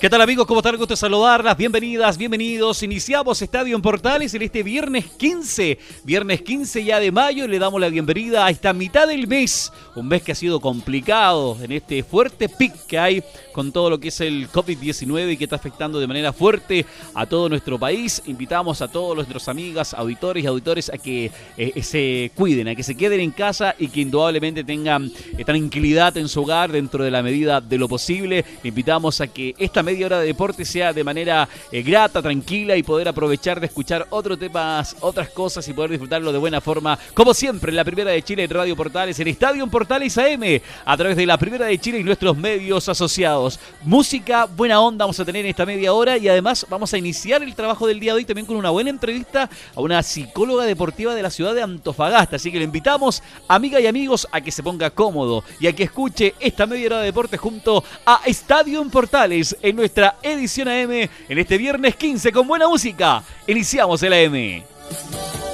¿Qué 0.00 0.08
tal 0.08 0.22
amigos? 0.22 0.46
¿Cómo 0.46 0.60
están? 0.60 0.78
Gusto 0.78 0.96
saludarlas. 0.96 1.58
Bienvenidas, 1.58 2.16
bienvenidos. 2.16 2.82
Iniciamos 2.82 3.42
Estadio 3.42 3.76
en 3.76 3.82
Portales 3.82 4.32
en 4.32 4.40
este 4.40 4.62
viernes 4.62 5.04
15. 5.04 5.78
Viernes 6.04 6.40
15 6.40 6.82
ya 6.82 6.98
de 6.98 7.12
mayo. 7.12 7.46
Le 7.46 7.58
damos 7.58 7.78
la 7.78 7.90
bienvenida 7.90 8.46
a 8.46 8.50
esta 8.50 8.72
mitad 8.72 9.06
del 9.06 9.26
mes. 9.26 9.70
Un 9.94 10.08
mes 10.08 10.22
que 10.22 10.32
ha 10.32 10.34
sido 10.34 10.58
complicado 10.58 11.58
en 11.60 11.72
este 11.72 12.02
fuerte 12.02 12.48
pic 12.48 12.72
que 12.86 12.98
hay 12.98 13.22
con 13.52 13.72
todo 13.72 13.90
lo 13.90 14.00
que 14.00 14.08
es 14.08 14.22
el 14.22 14.50
COVID-19 14.50 15.32
y 15.32 15.36
que 15.36 15.44
está 15.44 15.56
afectando 15.56 16.00
de 16.00 16.06
manera 16.06 16.32
fuerte 16.32 16.86
a 17.12 17.26
todo 17.26 17.50
nuestro 17.50 17.78
país. 17.78 18.22
Invitamos 18.24 18.80
a 18.80 18.88
todos 18.88 19.14
nuestros 19.14 19.48
amigas, 19.48 19.92
auditores 19.92 20.44
y 20.44 20.46
auditores 20.46 20.88
a 20.88 20.96
que 20.96 21.30
eh, 21.58 21.82
se 21.82 22.32
cuiden, 22.34 22.68
a 22.68 22.74
que 22.74 22.84
se 22.84 22.96
queden 22.96 23.20
en 23.20 23.32
casa 23.32 23.74
y 23.78 23.88
que 23.88 24.00
indudablemente 24.00 24.64
tengan 24.64 25.12
eh, 25.36 25.44
tranquilidad 25.44 26.16
en 26.16 26.28
su 26.28 26.40
hogar 26.40 26.72
dentro 26.72 27.04
de 27.04 27.10
la 27.10 27.22
medida 27.22 27.60
de 27.60 27.76
lo 27.76 27.86
posible. 27.86 28.46
Invitamos 28.64 29.20
a 29.20 29.26
que 29.26 29.54
esta 29.58 29.82
media 29.90 30.06
hora 30.06 30.20
de 30.20 30.26
deporte 30.26 30.64
sea 30.64 30.92
de 30.92 31.02
manera 31.02 31.48
eh, 31.72 31.82
grata, 31.82 32.22
tranquila 32.22 32.76
y 32.76 32.82
poder 32.84 33.08
aprovechar 33.08 33.58
de 33.58 33.66
escuchar 33.66 34.06
otros 34.10 34.38
temas, 34.38 34.96
otras 35.00 35.30
cosas 35.30 35.66
y 35.66 35.72
poder 35.72 35.90
disfrutarlo 35.90 36.30
de 36.30 36.38
buena 36.38 36.60
forma, 36.60 36.96
como 37.12 37.34
siempre, 37.34 37.70
en 37.70 37.76
la 37.76 37.84
Primera 37.84 38.12
de 38.12 38.22
Chile 38.22 38.44
en 38.44 38.50
Radio 38.50 38.76
Portales, 38.76 39.18
en 39.18 39.26
Estadio 39.26 39.66
Portales 39.66 40.16
AM, 40.16 40.60
a 40.84 40.96
través 40.96 41.16
de 41.16 41.26
la 41.26 41.36
Primera 41.38 41.66
de 41.66 41.76
Chile 41.78 41.98
y 41.98 42.04
nuestros 42.04 42.36
medios 42.36 42.88
asociados. 42.88 43.58
Música, 43.82 44.44
buena 44.44 44.80
onda 44.80 45.06
vamos 45.06 45.18
a 45.18 45.24
tener 45.24 45.44
en 45.44 45.50
esta 45.50 45.66
media 45.66 45.92
hora 45.92 46.16
y 46.16 46.28
además 46.28 46.64
vamos 46.70 46.94
a 46.94 46.98
iniciar 46.98 47.42
el 47.42 47.56
trabajo 47.56 47.88
del 47.88 47.98
día 47.98 48.12
de 48.12 48.18
hoy 48.18 48.24
también 48.24 48.46
con 48.46 48.56
una 48.56 48.70
buena 48.70 48.90
entrevista 48.90 49.50
a 49.74 49.80
una 49.80 50.04
psicóloga 50.04 50.66
deportiva 50.66 51.16
de 51.16 51.22
la 51.22 51.30
ciudad 51.30 51.52
de 51.52 51.62
Antofagasta. 51.62 52.36
Así 52.36 52.52
que 52.52 52.58
le 52.58 52.64
invitamos, 52.64 53.24
amiga 53.48 53.80
y 53.80 53.88
amigos, 53.88 54.28
a 54.30 54.40
que 54.40 54.52
se 54.52 54.62
ponga 54.62 54.90
cómodo 54.90 55.42
y 55.58 55.66
a 55.66 55.72
que 55.72 55.82
escuche 55.82 56.34
esta 56.38 56.66
media 56.66 56.86
hora 56.86 56.98
de 57.00 57.06
deporte 57.06 57.36
junto 57.36 57.82
a 58.06 58.20
Estadio 58.24 58.80
Portales 58.90 59.56
en 59.62 59.79
nuestra 59.80 60.16
edición 60.22 60.68
AM 60.68 60.90
en 60.90 61.38
este 61.38 61.56
viernes 61.56 61.96
15 61.96 62.32
con 62.32 62.46
buena 62.46 62.68
música. 62.68 63.22
Iniciamos 63.46 64.02
el 64.02 64.12
AM. 64.12 65.49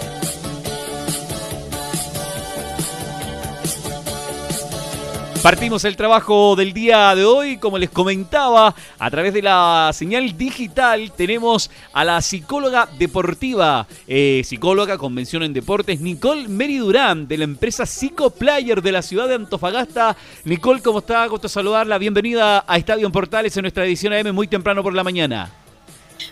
Partimos 5.42 5.84
el 5.84 5.96
trabajo 5.96 6.56
del 6.56 6.72
día 6.72 7.14
de 7.14 7.24
hoy, 7.24 7.58
como 7.58 7.78
les 7.78 7.90
comentaba, 7.90 8.74
a 8.98 9.10
través 9.10 9.32
de 9.34 9.42
la 9.42 9.90
señal 9.92 10.36
digital 10.36 11.12
tenemos 11.16 11.70
a 11.92 12.04
la 12.04 12.20
psicóloga 12.20 12.88
deportiva, 12.98 13.86
eh, 14.08 14.42
psicóloga 14.44 14.98
convención 14.98 15.42
en 15.42 15.52
deportes, 15.52 16.00
Nicole 16.00 16.48
Meri 16.48 16.78
Durán, 16.78 17.28
de 17.28 17.38
la 17.38 17.44
empresa 17.44 17.86
Psicoplayer 17.86 18.82
de 18.82 18.92
la 18.92 19.02
ciudad 19.02 19.28
de 19.28 19.34
Antofagasta. 19.34 20.16
Nicole, 20.44 20.82
¿cómo 20.82 21.00
está? 21.00 21.26
Gusto 21.26 21.48
saludarla. 21.48 21.98
Bienvenida 21.98 22.64
a 22.66 22.76
Estadio 22.76 23.10
Portales 23.12 23.56
en 23.56 23.62
nuestra 23.62 23.84
edición 23.84 24.12
AM 24.12 24.34
muy 24.34 24.48
temprano 24.48 24.82
por 24.82 24.94
la 24.94 25.04
mañana. 25.04 25.50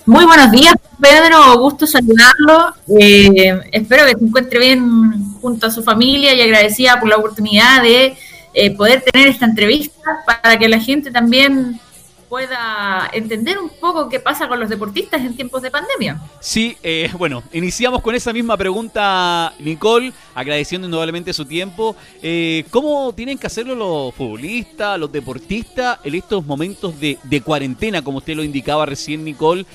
Muy 0.06 0.24
buenos 0.24 0.50
días, 0.50 0.74
Pedro. 1.00 1.58
Gusto 1.58 1.86
saludarlo. 1.86 2.74
Eh, 2.98 3.60
espero 3.72 4.06
que 4.06 4.18
se 4.18 4.24
encuentre 4.24 4.58
bien 4.58 5.34
junto 5.40 5.66
a 5.66 5.70
su 5.70 5.82
familia 5.82 6.34
y 6.34 6.40
agradecida 6.40 6.98
por 6.98 7.08
la 7.08 7.16
oportunidad 7.16 7.82
de 7.82 8.16
eh, 8.54 8.70
poder 8.70 9.02
tener 9.02 9.26
esta 9.28 9.46
entrevista 9.46 10.22
para 10.24 10.56
que 10.56 10.68
la 10.68 10.78
gente 10.78 11.10
también 11.10 11.80
pueda 12.28 13.10
entender 13.12 13.58
un 13.58 13.68
poco 13.68 14.08
qué 14.08 14.20
pasa 14.20 14.48
con 14.48 14.58
los 14.58 14.68
deportistas 14.68 15.20
en 15.20 15.34
tiempos 15.36 15.60
de 15.62 15.72
pandemia. 15.72 16.20
Sí, 16.40 16.76
eh, 16.82 17.10
bueno, 17.18 17.42
iniciamos 17.52 18.00
con 18.00 18.14
esa 18.14 18.32
misma 18.32 18.56
pregunta, 18.56 19.52
Nicole, 19.58 20.12
agradeciendo 20.34 20.86
indudablemente 20.86 21.32
su 21.32 21.44
tiempo. 21.44 21.96
Eh, 22.22 22.64
¿Cómo 22.70 23.12
tienen 23.12 23.38
que 23.38 23.48
hacerlo 23.48 23.74
los 23.74 24.14
futbolistas, 24.14 24.98
los 24.98 25.10
deportistas 25.10 25.98
en 26.04 26.14
estos 26.14 26.46
momentos 26.46 26.94
de, 27.00 27.18
cuarentena, 27.44 28.02
como 28.02 28.18
usted 28.18 28.36
lo 28.36 28.44
indicaba 28.44 28.86
recién, 28.86 29.24
Nicole? 29.24 29.66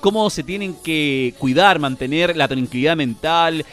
¿Cómo 0.00 0.28
se 0.28 0.42
tienen 0.42 0.74
que 0.82 1.34
cuidar, 1.38 1.78
mantener 1.78 2.36
la 2.36 2.46
tranquilidad 2.46 2.96
mental? 2.96 3.64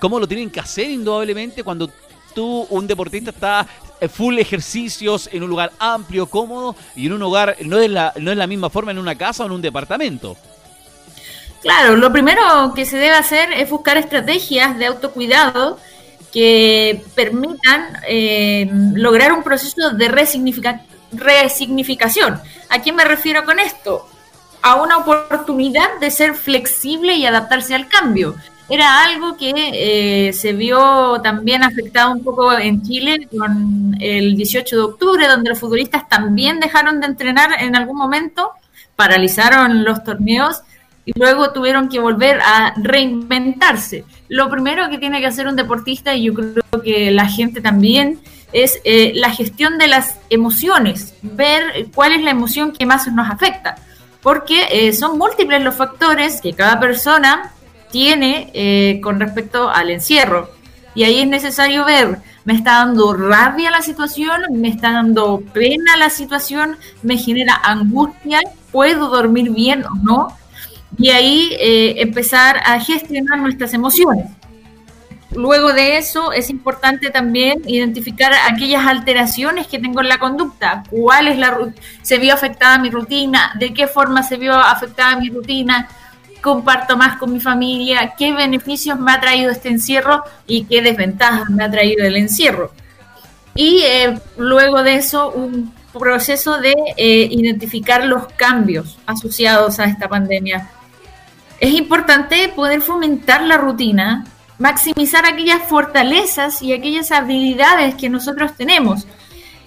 ¿Cómo 0.00 0.20
lo 0.20 0.26
tienen 0.26 0.50
que 0.50 0.60
hacer 0.60 0.90
indudablemente 0.90 1.62
cuando 1.62 1.88
tú, 2.36 2.66
un 2.70 2.86
deportista, 2.86 3.30
está 3.30 3.66
eh, 4.00 4.08
full 4.08 4.38
ejercicios 4.38 5.28
en 5.32 5.42
un 5.42 5.48
lugar 5.48 5.72
amplio, 5.80 6.26
cómodo 6.26 6.76
y 6.94 7.06
en 7.06 7.14
un 7.14 7.22
hogar, 7.22 7.56
no 7.62 7.78
es 7.78 7.90
la, 7.90 8.12
no 8.16 8.30
es 8.30 8.36
la 8.36 8.46
misma 8.46 8.70
forma 8.70 8.92
en 8.92 8.98
una 8.98 9.16
casa 9.16 9.42
o 9.42 9.46
en 9.46 9.52
un 9.52 9.62
departamento. 9.62 10.36
Claro, 11.62 11.96
lo 11.96 12.12
primero 12.12 12.72
que 12.76 12.84
se 12.84 12.98
debe 12.98 13.16
hacer 13.16 13.52
es 13.52 13.68
buscar 13.68 13.96
estrategias 13.96 14.78
de 14.78 14.86
autocuidado 14.86 15.80
que 16.30 17.02
permitan 17.14 17.98
eh, 18.06 18.68
lograr 18.94 19.32
un 19.32 19.42
proceso 19.42 19.90
de 19.90 20.08
resignificación. 20.08 22.40
¿A 22.68 22.82
quién 22.82 22.94
me 22.94 23.04
refiero 23.04 23.44
con 23.46 23.58
esto? 23.58 24.06
A 24.60 24.76
una 24.76 24.98
oportunidad 24.98 25.98
de 26.00 26.10
ser 26.10 26.34
flexible 26.34 27.14
y 27.14 27.24
adaptarse 27.24 27.74
al 27.74 27.88
cambio 27.88 28.36
era 28.68 29.04
algo 29.04 29.36
que 29.36 29.52
eh, 29.56 30.32
se 30.32 30.52
vio 30.52 31.20
también 31.22 31.62
afectado 31.62 32.12
un 32.12 32.24
poco 32.24 32.52
en 32.52 32.82
Chile 32.82 33.28
con 33.36 33.96
el 34.00 34.36
18 34.36 34.76
de 34.76 34.82
octubre, 34.82 35.28
donde 35.28 35.50
los 35.50 35.58
futbolistas 35.60 36.08
también 36.08 36.58
dejaron 36.58 37.00
de 37.00 37.06
entrenar 37.06 37.50
en 37.60 37.76
algún 37.76 37.96
momento, 37.96 38.50
paralizaron 38.96 39.84
los 39.84 40.02
torneos 40.02 40.62
y 41.04 41.12
luego 41.16 41.52
tuvieron 41.52 41.88
que 41.88 42.00
volver 42.00 42.40
a 42.40 42.74
reinventarse. 42.76 44.04
Lo 44.28 44.50
primero 44.50 44.90
que 44.90 44.98
tiene 44.98 45.20
que 45.20 45.26
hacer 45.26 45.46
un 45.46 45.54
deportista, 45.54 46.16
y 46.16 46.24
yo 46.24 46.34
creo 46.34 46.82
que 46.82 47.12
la 47.12 47.26
gente 47.26 47.60
también, 47.60 48.18
es 48.52 48.80
eh, 48.82 49.12
la 49.14 49.30
gestión 49.30 49.78
de 49.78 49.86
las 49.86 50.16
emociones, 50.30 51.14
ver 51.22 51.86
cuál 51.94 52.12
es 52.12 52.22
la 52.22 52.30
emoción 52.30 52.72
que 52.72 52.86
más 52.86 53.06
nos 53.12 53.30
afecta, 53.30 53.76
porque 54.22 54.66
eh, 54.70 54.92
son 54.92 55.18
múltiples 55.18 55.62
los 55.62 55.76
factores 55.76 56.40
que 56.40 56.52
cada 56.52 56.80
persona 56.80 57.52
tiene 57.96 58.50
eh, 58.52 59.00
con 59.02 59.18
respecto 59.18 59.70
al 59.70 59.88
encierro. 59.88 60.50
Y 60.94 61.04
ahí 61.04 61.20
es 61.20 61.26
necesario 61.26 61.86
ver, 61.86 62.18
me 62.44 62.52
está 62.52 62.72
dando 62.72 63.14
rabia 63.14 63.70
la 63.70 63.80
situación, 63.80 64.42
me 64.52 64.68
está 64.68 64.92
dando 64.92 65.42
pena 65.54 65.96
la 65.96 66.10
situación, 66.10 66.76
me 67.02 67.16
genera 67.16 67.54
angustia, 67.54 68.40
puedo 68.70 69.08
dormir 69.08 69.50
bien 69.50 69.82
o 69.86 69.94
no. 70.02 70.28
Y 70.98 71.08
ahí 71.08 71.56
eh, 71.58 71.94
empezar 72.02 72.60
a 72.66 72.78
gestionar 72.80 73.38
nuestras 73.38 73.72
emociones. 73.72 74.26
Luego 75.30 75.72
de 75.72 75.96
eso 75.96 76.32
es 76.32 76.50
importante 76.50 77.08
también 77.08 77.62
identificar 77.66 78.32
aquellas 78.50 78.86
alteraciones 78.86 79.68
que 79.68 79.78
tengo 79.78 80.02
en 80.02 80.10
la 80.10 80.18
conducta, 80.18 80.82
cuál 80.90 81.28
es 81.28 81.38
la 81.38 81.58
se 82.02 82.18
vio 82.18 82.34
afectada 82.34 82.78
mi 82.78 82.90
rutina, 82.90 83.52
de 83.58 83.72
qué 83.72 83.86
forma 83.86 84.22
se 84.22 84.36
vio 84.36 84.54
afectada 84.54 85.18
mi 85.18 85.30
rutina, 85.30 85.88
comparto 86.40 86.96
más 86.96 87.18
con 87.18 87.32
mi 87.32 87.40
familia, 87.40 88.14
qué 88.16 88.32
beneficios 88.32 88.98
me 88.98 89.12
ha 89.12 89.20
traído 89.20 89.50
este 89.50 89.68
encierro 89.68 90.22
y 90.46 90.64
qué 90.64 90.82
desventajas 90.82 91.50
me 91.50 91.64
ha 91.64 91.70
traído 91.70 92.04
el 92.04 92.16
encierro. 92.16 92.70
Y 93.54 93.82
eh, 93.84 94.18
luego 94.36 94.82
de 94.82 94.96
eso, 94.96 95.30
un 95.30 95.72
proceso 95.98 96.58
de 96.58 96.74
eh, 96.96 97.28
identificar 97.30 98.04
los 98.04 98.26
cambios 98.34 98.98
asociados 99.06 99.78
a 99.78 99.84
esta 99.84 100.08
pandemia. 100.08 100.70
Es 101.58 101.72
importante 101.72 102.52
poder 102.54 102.82
fomentar 102.82 103.42
la 103.42 103.56
rutina, 103.56 104.26
maximizar 104.58 105.24
aquellas 105.24 105.62
fortalezas 105.62 106.60
y 106.62 106.72
aquellas 106.72 107.12
habilidades 107.12 107.94
que 107.94 108.10
nosotros 108.10 108.54
tenemos 108.56 109.06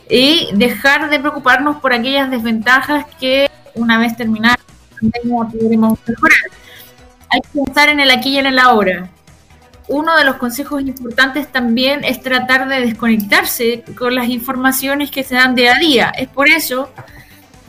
y 0.10 0.50
dejar 0.54 1.10
de 1.10 1.19
preocuparnos 1.19 1.77
por 1.77 1.94
aquellas 1.94 2.30
desventajas 2.30 3.06
que 3.19 3.50
una 3.75 3.98
vez 3.98 4.15
terminada 4.15 4.57
pandemia 5.00 5.44
podremos 5.51 6.00
mejorar 6.07 6.40
hay 7.30 7.42
que 7.42 7.62
pensar 7.63 7.90
en 7.90 8.00
el 8.00 8.12
aquí 8.12 8.30
y 8.30 8.38
en 8.38 8.48
el 8.48 8.60
ahora. 8.60 9.10
Uno 9.88 10.16
de 10.18 10.24
los 10.24 10.36
consejos 10.36 10.81
importantes 10.81 11.51
también 11.51 12.04
es 12.04 12.22
tratar 12.22 12.68
de 12.68 12.81
desconectarse 12.81 13.84
con 13.98 14.13
las 14.13 14.30
informaciones 14.30 15.10
que 15.10 15.24
se 15.24 15.36
dan 15.36 15.56
día 15.56 15.75
a 15.75 15.80
día. 15.80 16.10
Es 16.10 16.28
por 16.28 16.48
eso 16.48 16.90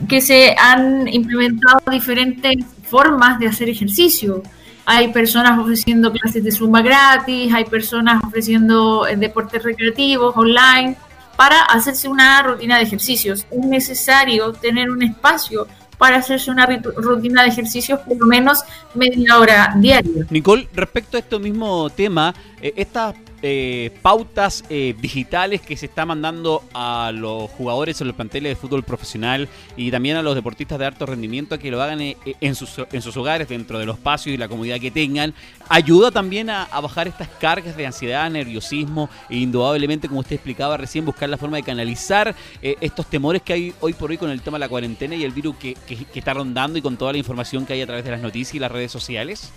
que 0.07 0.21
se 0.21 0.55
han 0.57 1.07
implementado 1.07 1.79
diferentes 1.91 2.57
formas 2.83 3.39
de 3.39 3.47
hacer 3.47 3.69
ejercicio. 3.69 4.43
Hay 4.85 5.09
personas 5.09 5.57
ofreciendo 5.57 6.11
clases 6.11 6.43
de 6.43 6.51
zumba 6.51 6.81
gratis, 6.81 7.53
hay 7.53 7.65
personas 7.65 8.23
ofreciendo 8.23 9.07
eh, 9.07 9.15
deportes 9.15 9.63
recreativos 9.63 10.35
online 10.35 10.97
para 11.35 11.61
hacerse 11.61 12.07
una 12.07 12.41
rutina 12.43 12.77
de 12.77 12.83
ejercicios. 12.83 13.45
Es 13.49 13.65
necesario 13.65 14.51
tener 14.53 14.91
un 14.91 15.01
espacio 15.01 15.67
para 16.01 16.17
hacerse 16.17 16.49
una 16.49 16.65
rutina 16.65 17.43
de 17.43 17.49
ejercicios 17.49 17.99
por 17.99 18.17
lo 18.17 18.25
menos 18.25 18.63
media 18.95 19.37
hora 19.37 19.75
diaria. 19.77 20.25
Nicole, 20.31 20.67
respecto 20.73 21.15
a 21.15 21.19
este 21.19 21.37
mismo 21.37 21.91
tema, 21.91 22.33
eh, 22.59 22.73
estas 22.75 23.13
eh, 23.43 23.91
pautas 24.03 24.63
eh, 24.69 24.93
digitales 24.99 25.61
que 25.61 25.75
se 25.75 25.87
está 25.87 26.05
mandando 26.05 26.63
a 26.75 27.11
los 27.11 27.49
jugadores 27.49 27.99
en 27.99 28.05
los 28.05 28.15
planteles 28.15 28.51
de 28.51 28.55
fútbol 28.55 28.83
profesional 28.83 29.49
y 29.75 29.89
también 29.89 30.15
a 30.15 30.21
los 30.21 30.35
deportistas 30.35 30.77
de 30.77 30.85
alto 30.85 31.07
rendimiento 31.07 31.55
a 31.55 31.57
que 31.57 31.71
lo 31.71 31.81
hagan 31.81 32.01
eh, 32.01 32.17
en, 32.39 32.53
sus, 32.53 32.69
en 32.91 33.01
sus 33.01 33.17
hogares, 33.17 33.49
dentro 33.49 33.79
de 33.79 33.87
los 33.87 33.97
espacios 33.97 34.35
y 34.35 34.37
la 34.37 34.47
comodidad 34.47 34.79
que 34.79 34.91
tengan, 34.91 35.33
ayuda 35.69 36.11
también 36.11 36.51
a, 36.51 36.67
bajar 36.81 37.07
estas 37.07 37.29
cargas 37.29 37.75
de 37.75 37.87
ansiedad, 37.87 38.29
nerviosismo 38.29 39.09
e 39.27 39.37
indudablemente, 39.37 40.07
como 40.07 40.19
usted 40.19 40.35
explicaba 40.35 40.77
recién, 40.77 41.03
buscar 41.03 41.27
la 41.27 41.37
forma 41.37 41.57
de 41.57 41.63
canalizar 41.63 42.35
estos 42.61 43.07
temores 43.07 43.41
que 43.41 43.53
hay 43.53 43.73
hoy 43.79 43.93
por 43.93 44.11
hoy 44.11 44.17
con 44.17 44.29
el 44.29 44.41
tema 44.41 44.55
de 44.55 44.61
la 44.61 44.69
cuarentena 44.69 45.15
y 45.15 45.23
el 45.23 45.31
virus 45.31 45.55
que, 45.55 45.73
que 45.73 46.19
está 46.19 46.33
rondando 46.33 46.77
y 46.77 46.81
con 46.81 46.97
toda 46.97 47.11
la 47.11 47.17
información 47.17 47.65
que 47.65 47.73
hay 47.73 47.81
a 47.81 47.87
través 47.87 48.03
de 48.03 48.11
las 48.11 48.21
noticias 48.21 48.55
y 48.55 48.59
las 48.59 48.71
redes 48.71 48.91
sociales. 48.91 49.51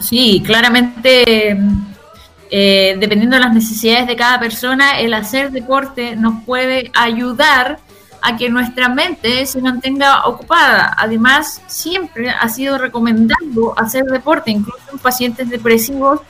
Sí, 0.00 0.42
claramente 0.44 1.56
eh, 2.54 2.96
dependiendo 3.00 3.36
de 3.36 3.40
las 3.40 3.54
necesidades 3.54 4.06
de 4.06 4.14
cada 4.14 4.38
persona, 4.38 5.00
el 5.00 5.14
hacer 5.14 5.52
deporte 5.52 6.16
nos 6.16 6.44
puede 6.44 6.90
ayudar 6.92 7.78
a 8.20 8.36
que 8.36 8.50
nuestra 8.50 8.90
mente 8.90 9.46
se 9.46 9.62
mantenga 9.62 10.26
ocupada. 10.26 10.94
Además, 10.98 11.62
siempre 11.66 12.28
ha 12.28 12.46
sido 12.50 12.76
recomendado 12.76 13.72
hacer 13.78 14.04
deporte, 14.04 14.50
incluso 14.50 14.82
en 14.92 14.98
pacientes 14.98 15.48
depresivos 15.48 16.20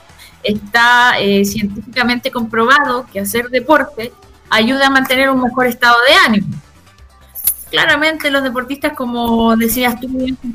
está 0.43 1.19
eh, 1.19 1.43
científicamente 1.43 2.31
comprobado 2.31 3.05
que 3.11 3.19
hacer 3.19 3.49
deporte 3.49 4.13
ayuda 4.49 4.87
a 4.87 4.91
mantener 4.91 5.29
un 5.29 5.41
mejor 5.41 5.67
estado 5.67 5.97
de 6.07 6.13
ánimo. 6.25 6.47
Claramente 7.69 8.31
los 8.31 8.43
deportistas, 8.43 8.93
como 8.93 9.57
decías 9.57 9.99
tú, 9.99 10.07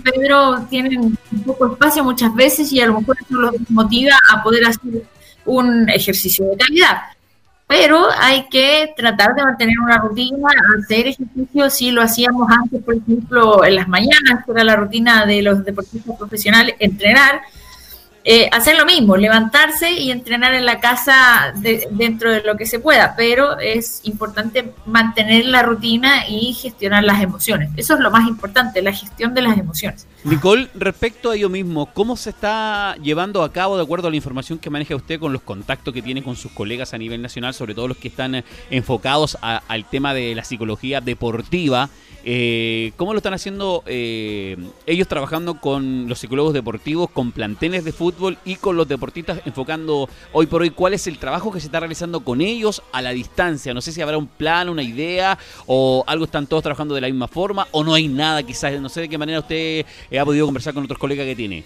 Pedro, 0.03 0.63
tienen 0.71 1.19
poco 1.45 1.73
espacio 1.73 2.03
muchas 2.03 2.35
veces 2.35 2.73
y 2.73 2.81
a 2.81 2.87
lo 2.87 3.01
mejor 3.01 3.19
eso 3.21 3.35
los 3.35 3.55
motiva 3.69 4.17
a 4.33 4.43
poder 4.43 4.65
hacer 4.65 5.05
un 5.49 5.89
ejercicio 5.89 6.45
de 6.47 6.57
calidad. 6.57 6.99
Pero 7.67 8.07
hay 8.19 8.47
que 8.49 8.95
tratar 8.97 9.35
de 9.35 9.43
mantener 9.43 9.79
una 9.79 9.99
rutina, 9.99 10.49
hacer 10.79 11.09
ejercicio 11.09 11.69
si 11.69 11.91
lo 11.91 12.01
hacíamos 12.01 12.49
antes, 12.51 12.83
por 12.83 12.97
ejemplo, 12.97 13.63
en 13.63 13.75
las 13.75 13.89
mañanas, 13.89 14.45
que 14.45 14.53
era 14.53 14.65
la 14.65 14.77
rutina 14.77 15.27
de 15.27 15.43
los 15.43 15.63
deportistas 15.65 16.17
profesionales, 16.17 16.77
entrenar, 16.79 17.43
eh, 18.25 18.49
hacer 18.53 18.77
lo 18.77 18.85
mismo, 18.85 19.17
levantarse 19.17 19.93
y 19.93 20.11
entrenar 20.11 20.53
en 20.53 20.67
la 20.67 20.81
casa 20.81 21.53
dentro 21.91 22.31
de 22.31 22.43
lo 22.43 22.57
que 22.57 22.67
se 22.67 22.79
pueda, 22.79 23.15
pero 23.17 23.59
es 23.59 24.01
importante 24.05 24.73
mantener 24.87 25.47
la 25.47 25.63
rutina 25.63 26.29
y 26.29 26.53
gestionar 26.53 27.05
las 27.05 27.23
emociones. 27.23 27.71
Eso 27.77 27.95
es 27.95 28.01
lo 28.01 28.11
más 28.11 28.29
importante, 28.29 28.83
la 28.83 28.93
gestión 28.93 29.35
de 29.35 29.43
las 29.43 29.57
emociones. 29.57 30.07
Nicole, 30.25 30.69
respecto 30.75 31.31
a 31.31 31.37
ello 31.37 31.49
mismo, 31.49 31.87
¿cómo 31.95 32.17
se 32.17 32.31
está 32.31 32.97
llevando 32.97 33.43
a 33.43 33.53
cabo, 33.53 33.77
de 33.77 33.85
acuerdo 33.85 34.09
a 34.09 34.11
la 34.11 34.17
información 34.17 34.59
que 34.59 34.69
maneja 34.69 34.97
usted, 34.97 35.21
con 35.21 35.33
los 35.33 35.43
contactos 35.43 35.95
que 35.95 36.03
tiene 36.03 36.23
con 36.23 36.37
sus 36.37 36.51
colegas 36.53 36.93
a 36.93 36.99
nivel 36.99 37.23
nacional, 37.23 37.55
sobre 37.55 37.75
todo 37.75 37.89
los 37.89 37.97
que 37.97 38.09
están 38.09 38.35
eh, 38.35 38.45
enfocados 38.71 39.39
al 39.41 39.85
tema 39.89 40.13
de 40.13 40.35
la 40.35 40.45
psicología 40.45 41.01
deportiva? 41.01 41.89
Eh, 42.25 42.93
¿Cómo 42.97 43.13
lo 43.13 43.19
están 43.19 43.33
haciendo 43.33 43.85
eh, 43.87 44.57
ellos 44.87 45.07
trabajando 45.07 45.61
con 45.61 46.09
los 46.09 46.19
psicólogos 46.19 46.53
deportivos, 46.53 47.09
con 47.11 47.33
planteles 47.33 47.85
de 47.85 47.93
fútbol 47.93 48.08
y 48.45 48.57
con 48.57 48.77
los 48.77 48.89
deportistas, 48.89 49.41
enfocando 49.45 50.09
hoy 50.33 50.47
por 50.47 50.63
hoy 50.63 50.71
cuál 50.71 50.95
es 50.95 51.07
el 51.07 51.19
trabajo 51.19 51.53
que 51.53 51.61
se 51.61 51.67
está 51.67 51.81
realizando 51.81 52.21
con 52.21 52.41
ellos 52.41 52.83
a 52.93 53.03
la 53.03 53.11
distancia? 53.11 53.75
No 53.75 53.81
sé 53.81 53.93
si 53.93 54.01
habrá 54.01 54.19
un 54.19 54.27
plan, 54.27 54.69
una 54.69 54.83
idea 54.83 55.39
o 55.67 56.05
algo 56.07 56.25
están 56.25 56.47
todos 56.47 56.63
trabajando 56.63 56.95
de 56.95 57.01
la 57.01 57.09
misma 57.09 57.29
forma 57.29 57.67
o 57.73 57.85
no 57.85 57.95
hay 57.95 58.09
nada, 58.09 58.43
quizás, 58.43 58.81
no 58.81 58.89
sé 58.89 59.03
de 59.03 59.09
qué 59.09 59.19
manera 59.19 59.41
usted 59.41 59.85
eh, 60.11 60.19
ha 60.19 60.25
podido 60.25 60.47
conversar 60.47 60.75
con 60.75 60.85
otros 60.85 60.99
colegas 60.99 61.27
que 61.27 61.37
tiene. 61.37 61.65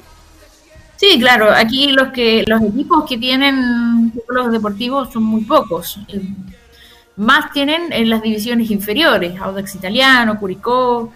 Sí, 0.97 1.19
claro, 1.19 1.51
aquí 1.51 1.89
los 1.89 2.09
que 2.13 2.45
los 2.47 2.63
equipos 2.63 3.05
que 3.09 3.19
tienen 3.19 4.13
psicólogos 4.13 4.53
deportivos 4.53 5.13
son 5.13 5.25
muy 5.25 5.43
pocos 5.43 5.99
más 7.17 7.53
tienen 7.53 7.93
en 7.93 8.09
las 8.09 8.23
divisiones 8.23 8.71
inferiores, 8.71 9.39
Audax 9.41 9.75
Italiano, 9.75 10.39
Curicó, 10.39 11.13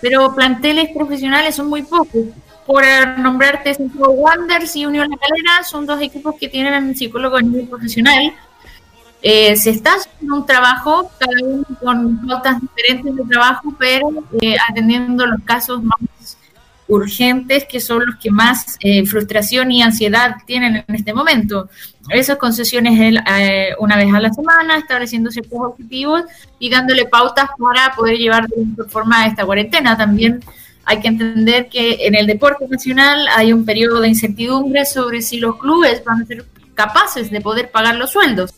pero 0.00 0.34
planteles 0.34 0.90
profesionales 0.94 1.54
son 1.54 1.68
muy 1.68 1.82
pocos. 1.82 2.26
Por 2.70 2.84
nombrarte 3.18 3.74
Centro 3.74 4.12
Wanderers 4.12 4.76
y 4.76 4.86
Unión 4.86 5.08
La 5.10 5.16
Calera, 5.16 5.64
son 5.68 5.86
dos 5.86 6.00
equipos 6.00 6.36
que 6.38 6.48
tienen 6.48 6.94
psicólogo 6.94 7.36
a 7.36 7.42
nivel 7.42 7.66
profesional. 7.66 8.32
Eh, 9.22 9.56
se 9.56 9.70
está 9.70 9.94
haciendo 9.94 10.36
un 10.36 10.46
trabajo, 10.46 11.10
cada 11.18 11.32
uno 11.44 11.64
con 11.82 12.24
notas 12.24 12.60
diferentes 12.60 13.16
de 13.16 13.24
trabajo, 13.24 13.74
pero 13.76 14.08
eh, 14.40 14.54
atendiendo 14.70 15.26
los 15.26 15.42
casos 15.42 15.82
más 15.82 15.98
urgentes 16.86 17.64
que 17.64 17.80
son 17.80 18.06
los 18.06 18.14
que 18.22 18.30
más 18.30 18.76
eh, 18.78 19.04
frustración 19.04 19.72
y 19.72 19.82
ansiedad 19.82 20.36
tienen 20.46 20.84
en 20.86 20.94
este 20.94 21.12
momento. 21.12 21.70
Esas 22.08 22.36
concesiones 22.36 23.00
eh, 23.00 23.70
una 23.80 23.96
vez 23.96 24.14
a 24.14 24.20
la 24.20 24.32
semana, 24.32 24.78
estableciendo 24.78 25.32
ciertos 25.32 25.58
objetivos 25.60 26.22
y 26.60 26.70
dándole 26.70 27.06
pautas 27.06 27.50
para 27.58 27.96
poder 27.96 28.16
llevar 28.16 28.46
de 28.46 28.84
forma 28.84 29.26
esta 29.26 29.44
cuarentena. 29.44 29.96
También 29.96 30.40
hay 30.90 30.98
que 30.98 31.06
entender 31.06 31.68
que 31.68 32.04
en 32.04 32.16
el 32.16 32.26
deporte 32.26 32.66
nacional 32.66 33.28
hay 33.36 33.52
un 33.52 33.64
periodo 33.64 34.00
de 34.00 34.08
incertidumbre 34.08 34.84
sobre 34.84 35.22
si 35.22 35.38
los 35.38 35.56
clubes 35.56 36.02
van 36.02 36.22
a 36.22 36.26
ser 36.26 36.44
capaces 36.74 37.30
de 37.30 37.40
poder 37.40 37.70
pagar 37.70 37.94
los 37.94 38.10
sueldos. 38.10 38.52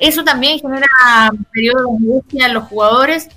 Eso 0.00 0.24
también 0.24 0.58
genera 0.58 0.88
un 1.30 1.44
periodo 1.52 1.84
de 1.84 1.96
angustia 1.98 2.46
en 2.46 2.54
los 2.54 2.64
jugadores 2.64 3.28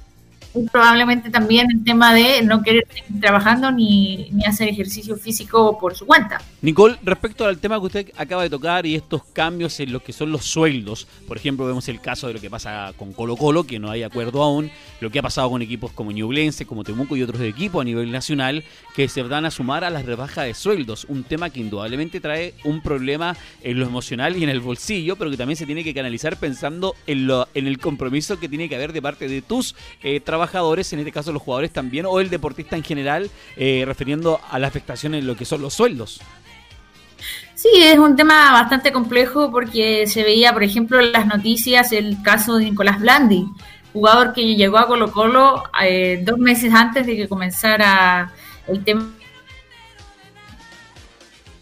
probablemente 0.72 1.30
también 1.30 1.68
el 1.72 1.84
tema 1.84 2.14
de 2.14 2.42
no 2.42 2.62
querer 2.62 2.86
seguir 2.90 3.22
trabajando 3.22 3.72
ni, 3.72 4.30
ni, 4.32 4.44
hacer 4.46 4.68
ejercicio 4.68 5.16
físico 5.16 5.78
por 5.80 5.96
su 5.96 6.06
cuenta. 6.06 6.42
Nicole, 6.62 6.98
respecto 7.04 7.46
al 7.46 7.58
tema 7.58 7.80
que 7.80 7.86
usted 7.86 8.12
acaba 8.18 8.44
de 8.44 8.50
tocar 8.50 8.86
y 8.86 8.96
estos 8.96 9.24
cambios 9.34 9.80
en 9.80 9.92
lo 9.92 10.02
que 10.04 10.14
son 10.14 10.32
los 10.32 10.46
sueldos, 10.46 11.08
por 11.28 11.38
ejemplo, 11.38 11.66
vemos 11.66 11.88
el 11.88 12.02
caso 12.02 12.28
de 12.28 12.34
lo 12.34 12.42
que 12.42 12.50
pasa 12.50 12.94
con 12.98 13.14
Colo 13.14 13.38
Colo, 13.38 13.64
que 13.64 13.80
no 13.80 13.90
hay 13.90 14.04
acuerdo 14.04 14.44
aún, 14.44 14.70
lo 15.00 15.10
que 15.10 15.20
ha 15.20 15.22
pasado 15.22 15.50
con 15.50 15.62
equipos 15.62 15.92
como 15.92 16.12
Ñublense, 16.12 16.66
como 16.66 16.84
Temuco 16.84 17.16
y 17.16 17.24
otros 17.24 17.42
equipos 17.42 17.82
a 17.82 17.86
nivel 17.86 18.12
nacional, 18.12 18.64
que 18.96 19.08
se 19.08 19.24
van 19.24 19.46
a 19.46 19.52
sumar 19.52 19.84
a 19.84 19.90
las 19.90 20.06
rebajas 20.06 20.46
de 20.46 20.54
sueldos, 20.54 21.06
un 21.08 21.24
tema 21.24 21.50
que 21.50 21.62
indudablemente 21.62 22.20
trae 22.20 22.54
un 22.66 22.82
problema 22.82 23.38
en 23.64 23.80
lo 23.80 23.86
emocional 23.86 24.36
y 24.36 24.44
en 24.44 24.50
el 24.50 24.60
bolsillo, 24.60 25.16
pero 25.16 25.32
que 25.32 25.38
también 25.38 25.58
se 25.58 25.66
tiene 25.66 25.84
que 25.84 25.94
canalizar 25.94 26.38
pensando 26.38 26.96
en, 27.08 27.28
lo, 27.28 27.48
en 27.54 27.68
el 27.68 27.80
compromiso 27.80 28.40
que 28.40 28.50
tiene 28.50 28.68
que 28.68 28.76
haber 28.76 28.92
de 28.92 29.02
parte 29.02 29.28
de 29.28 29.42
tus 29.42 29.76
eh, 30.04 30.20
trabajadores 30.20 30.41
trabajadores, 30.42 30.92
en 30.94 31.00
este 31.00 31.12
caso 31.12 31.32
los 31.32 31.42
jugadores 31.42 31.72
también, 31.72 32.06
o 32.08 32.20
el 32.20 32.30
deportista 32.30 32.76
en 32.76 32.84
general, 32.84 33.30
eh, 33.56 33.84
refiriendo 33.86 34.40
a 34.50 34.58
la 34.58 34.68
afectación 34.68 35.14
en 35.14 35.28
lo 35.28 35.36
que 35.36 35.46
son 35.46 35.62
los 35.62 35.74
sueldos. 35.74 36.20
Sí, 37.54 37.70
es 37.76 38.00
un 38.00 38.16
tema 38.16 38.52
bastante 38.52 38.92
complejo 38.92 39.52
porque 39.52 40.08
se 40.08 40.24
veía, 40.24 40.52
por 40.52 40.64
ejemplo, 40.64 41.00
en 41.00 41.12
las 41.12 41.28
noticias 41.28 41.92
el 41.92 42.18
caso 42.24 42.58
de 42.58 42.66
Nicolás 42.66 43.00
Blandi, 43.00 43.46
jugador 43.94 44.34
que 44.34 44.56
llegó 44.56 44.80
a 44.80 44.88
Colo 44.88 45.12
Colo 45.12 45.64
eh, 45.84 46.24
dos 46.26 46.40
meses 46.40 46.74
antes 46.74 47.06
de 47.06 47.16
que 47.16 47.28
comenzara 47.28 48.32
el 48.68 48.84
tema 48.84 49.12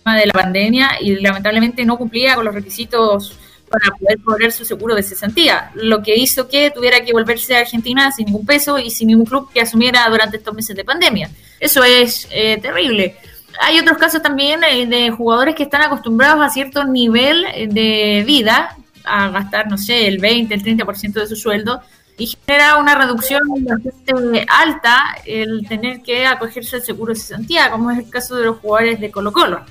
de 0.05 0.25
la 0.25 0.31
pandemia 0.33 0.91
y 1.01 1.19
lamentablemente 1.19 1.83
no 1.83 1.97
cumplía 1.97 2.35
con 2.35 2.45
los 2.45 2.53
requisitos 2.53 3.37
para 3.69 3.95
poder 3.97 4.19
cobrar 4.19 4.51
su 4.51 4.65
seguro 4.65 4.95
de 4.95 5.03
cesantía, 5.03 5.71
lo 5.75 6.01
que 6.01 6.15
hizo 6.15 6.47
que 6.47 6.71
tuviera 6.71 7.03
que 7.03 7.13
volverse 7.13 7.55
a 7.55 7.59
Argentina 7.59 8.11
sin 8.11 8.25
ningún 8.25 8.45
peso 8.45 8.79
y 8.79 8.89
sin 8.89 9.07
ningún 9.07 9.25
club 9.25 9.49
que 9.53 9.61
asumiera 9.61 10.07
durante 10.09 10.37
estos 10.37 10.53
meses 10.53 10.75
de 10.75 10.83
pandemia. 10.83 11.29
Eso 11.59 11.83
es 11.83 12.27
eh, 12.31 12.57
terrible. 12.61 13.15
Hay 13.61 13.79
otros 13.79 13.97
casos 13.97 14.21
también 14.21 14.63
eh, 14.63 14.85
de 14.85 15.11
jugadores 15.11 15.55
que 15.55 15.63
están 15.63 15.81
acostumbrados 15.81 16.45
a 16.45 16.49
cierto 16.49 16.83
nivel 16.83 17.45
eh, 17.53 17.67
de 17.67 18.23
vida, 18.25 18.75
a 19.03 19.29
gastar, 19.29 19.69
no 19.69 19.77
sé, 19.77 20.07
el 20.07 20.19
20, 20.19 20.53
el 20.53 20.63
30% 20.63 21.13
de 21.13 21.27
su 21.27 21.35
sueldo, 21.35 21.81
y 22.17 22.27
genera 22.27 22.77
una 22.77 22.95
reducción 22.95 23.41
bastante 23.59 24.45
alta 24.49 24.97
el 25.25 25.65
tener 25.67 26.01
que 26.01 26.25
acogerse 26.25 26.75
al 26.75 26.81
seguro 26.81 27.13
de 27.13 27.19
cesantía, 27.19 27.71
como 27.71 27.91
es 27.91 27.99
el 27.99 28.09
caso 28.09 28.35
de 28.35 28.45
los 28.45 28.57
jugadores 28.57 28.99
de 28.99 29.09
Colo 29.09 29.31
Colo 29.31 29.63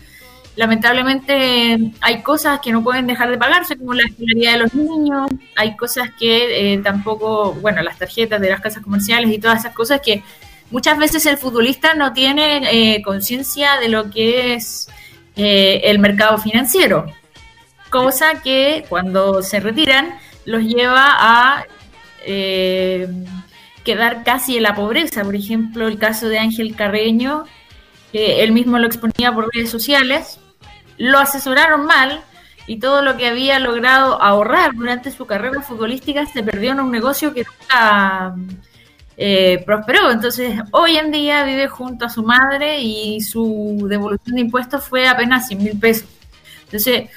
lamentablemente 0.59 1.93
hay 2.01 2.23
cosas 2.23 2.59
que 2.59 2.73
no 2.73 2.83
pueden 2.83 3.07
dejar 3.07 3.31
de 3.31 3.39
pagarse, 3.39 3.77
como 3.77 3.95
la 3.95 4.03
escolaridad 4.03 4.55
de 4.55 4.59
los 4.59 4.75
niños, 4.75 5.31
hay 5.55 5.77
cosas 5.77 6.11
que 6.19 6.73
eh, 6.73 6.79
tampoco, 6.79 7.53
bueno, 7.53 7.81
las 7.81 7.97
tarjetas 7.97 8.41
de 8.41 8.51
las 8.51 8.61
casas 8.61 8.83
comerciales 8.83 9.33
y 9.33 9.39
todas 9.39 9.61
esas 9.61 9.73
cosas 9.73 10.01
que 10.01 10.25
muchas 10.73 10.99
veces 10.99 11.25
el 11.27 11.37
futbolista 11.37 11.95
no 11.95 12.13
tiene 12.13 12.63
eh, 12.73 13.03
conciencia 13.03 13.79
de 13.79 13.89
lo 13.89 14.11
que 14.11 14.55
es 14.55 14.89
eh, 15.37 15.83
el 15.85 16.01
mercado 16.01 16.39
financiero, 16.39 17.07
cosa 17.89 18.43
que 18.43 18.85
cuando 18.89 19.43
se 19.43 19.61
retiran 19.61 20.19
los 20.45 20.65
lleva 20.65 21.07
a 21.21 21.67
quedar 23.85 24.25
casi 24.25 24.57
en 24.57 24.65
la 24.65 24.75
pobreza. 24.75 25.23
Por 25.23 25.37
ejemplo, 25.37 25.87
el 25.87 25.99
caso 26.01 26.29
de 26.29 26.41
Ángel 26.41 26.75
Carreño, 26.75 27.45
que 28.11 28.43
él 28.43 28.51
mismo 28.51 28.81
lo 28.81 28.89
exponía 28.89 29.33
por 29.33 29.49
redes 29.55 29.71
sociales, 29.71 30.41
lo 30.99 31.19
asesoraron 31.19 31.87
mal 31.87 32.23
y 32.67 32.79
todo 32.79 33.03
lo 33.03 33.17
que 33.17 33.27
había 33.27 33.59
logrado 33.59 34.21
ahorrar 34.21 34.75
durante 34.75 35.11
su 35.11 35.27
carrera 35.27 35.63
futbolística 35.63 36.27
se 36.27 36.43
perdió 36.43 36.73
en 36.73 36.81
un 36.81 36.91
negocio 36.91 37.33
que 37.33 37.45
nunca, 37.45 38.35
eh, 39.17 39.63
prosperó. 39.65 40.11
Entonces, 40.11 40.61
hoy 40.71 40.97
en 40.97 41.11
día 41.11 41.43
vive 41.45 41.67
junto 41.67 42.05
a 42.05 42.11
su 42.11 42.23
madre 42.23 42.81
y 42.81 43.21
su 43.21 43.87
devolución 43.89 44.37
de 44.37 44.43
impuestos 44.43 44.85
fue 44.85 45.09
apenas 45.09 45.49
100 45.49 45.63
mil 45.63 45.79
pesos. 45.79 46.09
Entonces, 46.67 47.11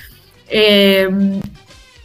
eh, 0.48 1.08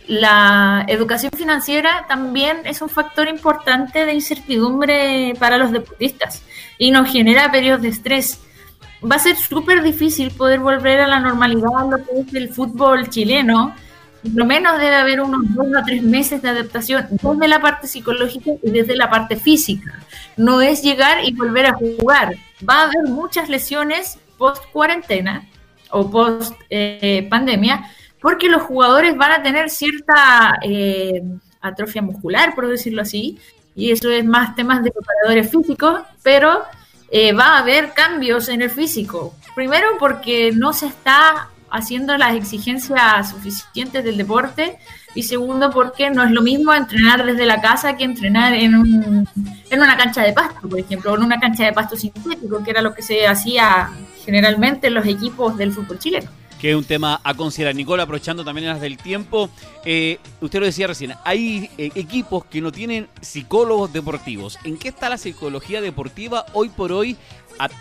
la 0.07 0.85
educación 0.87 1.33
financiera 1.33 2.05
también 2.09 2.59
es 2.65 2.83
un 2.83 2.89
factor 2.89 3.27
importante 3.27 4.05
de 4.05 4.13
incertidumbre 4.13 5.35
para 5.39 5.57
los 5.57 5.73
deportistas 5.73 6.43
y 6.79 6.91
nos 6.91 7.11
genera 7.11 7.51
periodos 7.51 7.83
de 7.83 7.89
estrés. 7.89 8.41
Va 9.03 9.17
a 9.17 9.19
ser 9.19 9.37
súper 9.37 9.83
difícil 9.83 10.31
poder 10.31 10.61
volver 10.61 11.01
a 11.01 11.07
la 11.07 11.21
normalidad 11.21 11.89
lo 11.91 11.99
que 11.99 12.21
es 12.21 12.35
el 12.35 12.49
fútbol 12.49 13.09
chileno. 13.09 13.75
Por 14.23 14.33
lo 14.33 14.45
menos 14.45 14.79
debe 14.79 14.97
haber 14.97 15.21
unos 15.21 15.43
dos 15.55 15.67
o 15.67 15.85
tres 15.85 16.03
meses 16.03 16.43
de 16.43 16.49
adaptación 16.49 17.07
desde 17.11 17.49
la 17.49 17.61
parte 17.61 17.87
psicológica 17.87 18.53
y 18.63 18.71
desde 18.71 18.97
la 18.97 19.11
parte 19.11 19.37
física. 19.37 20.01
No 20.37 20.61
es 20.61 20.83
llegar 20.83 21.25
y 21.25 21.35
volver 21.35 21.67
a 21.67 21.75
jugar. 21.75 22.35
Va 22.69 22.81
a 22.81 22.83
haber 22.85 23.05
muchas 23.09 23.49
lesiones 23.49 24.19
post 24.39 24.65
cuarentena 24.73 25.47
o 25.91 26.11
post 26.11 26.55
eh, 26.71 27.27
pandemia 27.31 27.91
porque 28.21 28.49
los 28.49 28.63
jugadores 28.63 29.17
van 29.17 29.33
a 29.33 29.43
tener 29.43 29.71
cierta 29.71 30.59
eh, 30.63 31.23
atrofia 31.61 32.03
muscular, 32.03 32.55
por 32.55 32.69
decirlo 32.69 33.03
así, 33.03 33.39
y 33.75 33.91
eso 33.91 34.11
es 34.11 34.25
más 34.25 34.57
temas 34.57 34.83
de 34.83 34.91
preparadores 34.91 35.51
físicos, 35.51 36.01
pero 36.23 36.65
eh, 37.11 37.33
va 37.33 37.57
a 37.57 37.59
haber 37.59 37.93
cambios 37.93 38.49
en 38.49 38.63
el 38.63 38.71
físico. 38.71 39.35
Primero 39.55 39.87
porque 39.99 40.53
no 40.53 40.73
se 40.73 40.87
está 40.87 41.49
haciendo 41.71 42.17
las 42.17 42.35
exigencias 42.35 43.31
suficientes 43.31 44.05
del 44.05 44.17
deporte 44.17 44.79
y 45.15 45.23
segundo 45.23 45.71
porque 45.71 46.11
no 46.11 46.23
es 46.23 46.31
lo 46.31 46.43
mismo 46.43 46.73
entrenar 46.73 47.25
desde 47.25 47.47
la 47.47 47.61
casa 47.61 47.97
que 47.97 48.05
entrenar 48.05 48.55
en, 48.55 48.75
un, 48.75 49.29
en 49.71 49.81
una 49.81 49.97
cancha 49.97 50.23
de 50.23 50.33
pasto, 50.33 50.69
por 50.69 50.79
ejemplo, 50.79 51.13
o 51.13 51.17
en 51.17 51.23
una 51.23 51.41
cancha 51.41 51.65
de 51.65 51.73
pasto 51.73 51.97
sintético, 51.97 52.63
que 52.63 52.71
era 52.71 52.83
lo 52.83 52.95
que 52.95 53.03
se 53.03 53.27
hacía 53.27 53.91
generalmente 54.25 54.89
en 54.89 54.95
los 54.95 55.07
equipos 55.07 55.57
del 55.57 55.73
fútbol 55.73 55.99
chileno 55.99 56.31
que 56.67 56.73
es 56.73 56.77
un 56.77 56.83
tema 56.83 57.21
a 57.23 57.33
considerar. 57.35 57.77
Nicole, 57.77 58.03
aprovechando 58.03 58.45
también 58.45 58.67
las 58.67 58.81
del 58.81 58.97
tiempo, 58.97 59.51
eh, 59.85 60.19
usted 60.41 60.59
lo 60.59 60.67
decía 60.67 60.89
recién, 60.89 61.15
hay 61.23 61.71
eh, 61.79 61.93
equipos 61.95 62.45
que 62.47 62.61
no 62.61 62.73
tienen 62.73 63.07
psicólogos 63.21 63.93
deportivos. 63.93 64.59
¿En 64.65 64.77
qué 64.77 64.89
está 64.89 65.09
la 65.09 65.17
psicología 65.17 65.81
deportiva 65.81 66.45
hoy 66.55 66.71
por 66.71 66.91
hoy, 66.91 67.17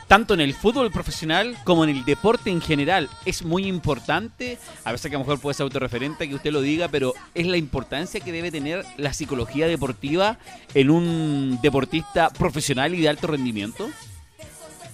tanto 0.08 0.36
en 0.36 0.42
el 0.42 0.54
fútbol 0.54 0.92
profesional 0.92 1.58
como 1.63 1.84
en 1.84 1.89
el 1.89 2.06
deporte 2.06 2.51
en 2.51 2.62
general? 2.62 3.10
Es 3.25 3.42
muy 3.42 3.65
importante, 3.65 4.60
a 4.84 4.92
veces 4.92 5.10
que 5.10 5.15
a 5.15 5.20
lo 5.20 5.25
mejor 5.25 5.39
puede 5.39 5.56
ser 5.56 5.63
autorreferente 5.63 6.30
que 6.30 6.36
usted 6.36 6.51
lo 6.51 6.62
diga, 6.62 6.88
pero 6.88 7.15
es 7.34 7.48
la 7.48 7.58
importancia 7.58 8.20
que 8.20 8.32
debe 8.32 8.51
tener 8.51 8.86
la 8.98 9.13
psicología 9.13 9.65
deportiva 9.65 10.38
en 10.75 10.92
un 10.92 11.58
deportista 11.63 12.30
profesional 12.30 12.94
y 12.94 13.01
de 13.01 13.10
alto 13.10 13.25
rendimiento. 13.25 13.89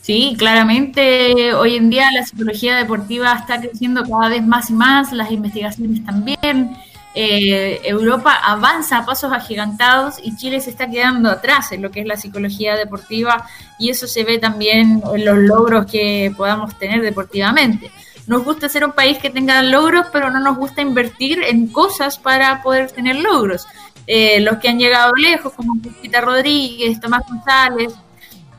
Sí, 0.02 0.36
claramente 0.38 1.54
hoy 1.54 1.76
en 1.76 1.92
día 1.92 2.12
la 2.12 2.26
psicología 2.26 2.76
deportiva 2.76 3.34
está 3.34 3.62
creciendo 3.62 4.04
cada 4.04 4.30
vez 4.30 4.46
más 4.46 4.72
y 4.72 4.74
más, 4.74 5.14
las 5.14 5.32
investigaciones 5.32 6.04
también. 6.04 6.76
Eh, 7.14 7.82
Europa 7.84 8.34
avanza 8.44 8.98
a 8.98 9.06
pasos 9.06 9.32
agigantados 9.32 10.16
y 10.24 10.36
Chile 10.38 10.60
se 10.60 10.72
está 10.72 10.90
quedando 10.90 11.30
atrás 11.30 11.72
en 11.74 11.82
lo 11.82 11.92
que 11.92 12.00
es 12.00 12.08
la 12.08 12.16
psicología 12.18 12.76
deportiva 12.78 13.46
y 13.78 13.90
eso 13.90 14.08
se 14.08 14.24
ve 14.24 14.40
también 14.40 15.04
en 15.14 15.26
los 15.26 15.38
logros 15.38 15.86
que 15.86 16.34
podamos 16.36 16.78
tener 16.80 17.02
deportivamente. 17.02 17.92
Nos 18.26 18.44
gusta 18.44 18.70
ser 18.70 18.86
un 18.86 18.94
país 18.94 19.20
que 19.20 19.30
tenga 19.30 19.62
logros, 19.62 20.08
pero 20.12 20.32
no 20.32 20.40
nos 20.40 20.58
gusta 20.58 20.82
invertir 20.82 21.44
en 21.44 21.68
cosas 21.68 22.18
para 22.18 22.64
poder 22.64 22.92
tener 22.92 23.18
logros. 23.18 23.68
Eh, 24.08 24.40
los 24.40 24.58
que 24.58 24.70
han 24.70 24.80
llegado 24.80 25.14
lejos, 25.16 25.54
como 25.54 25.80
Pita 26.02 26.22
Rodríguez, 26.22 27.00
Tomás 27.00 27.24
González, 27.28 27.94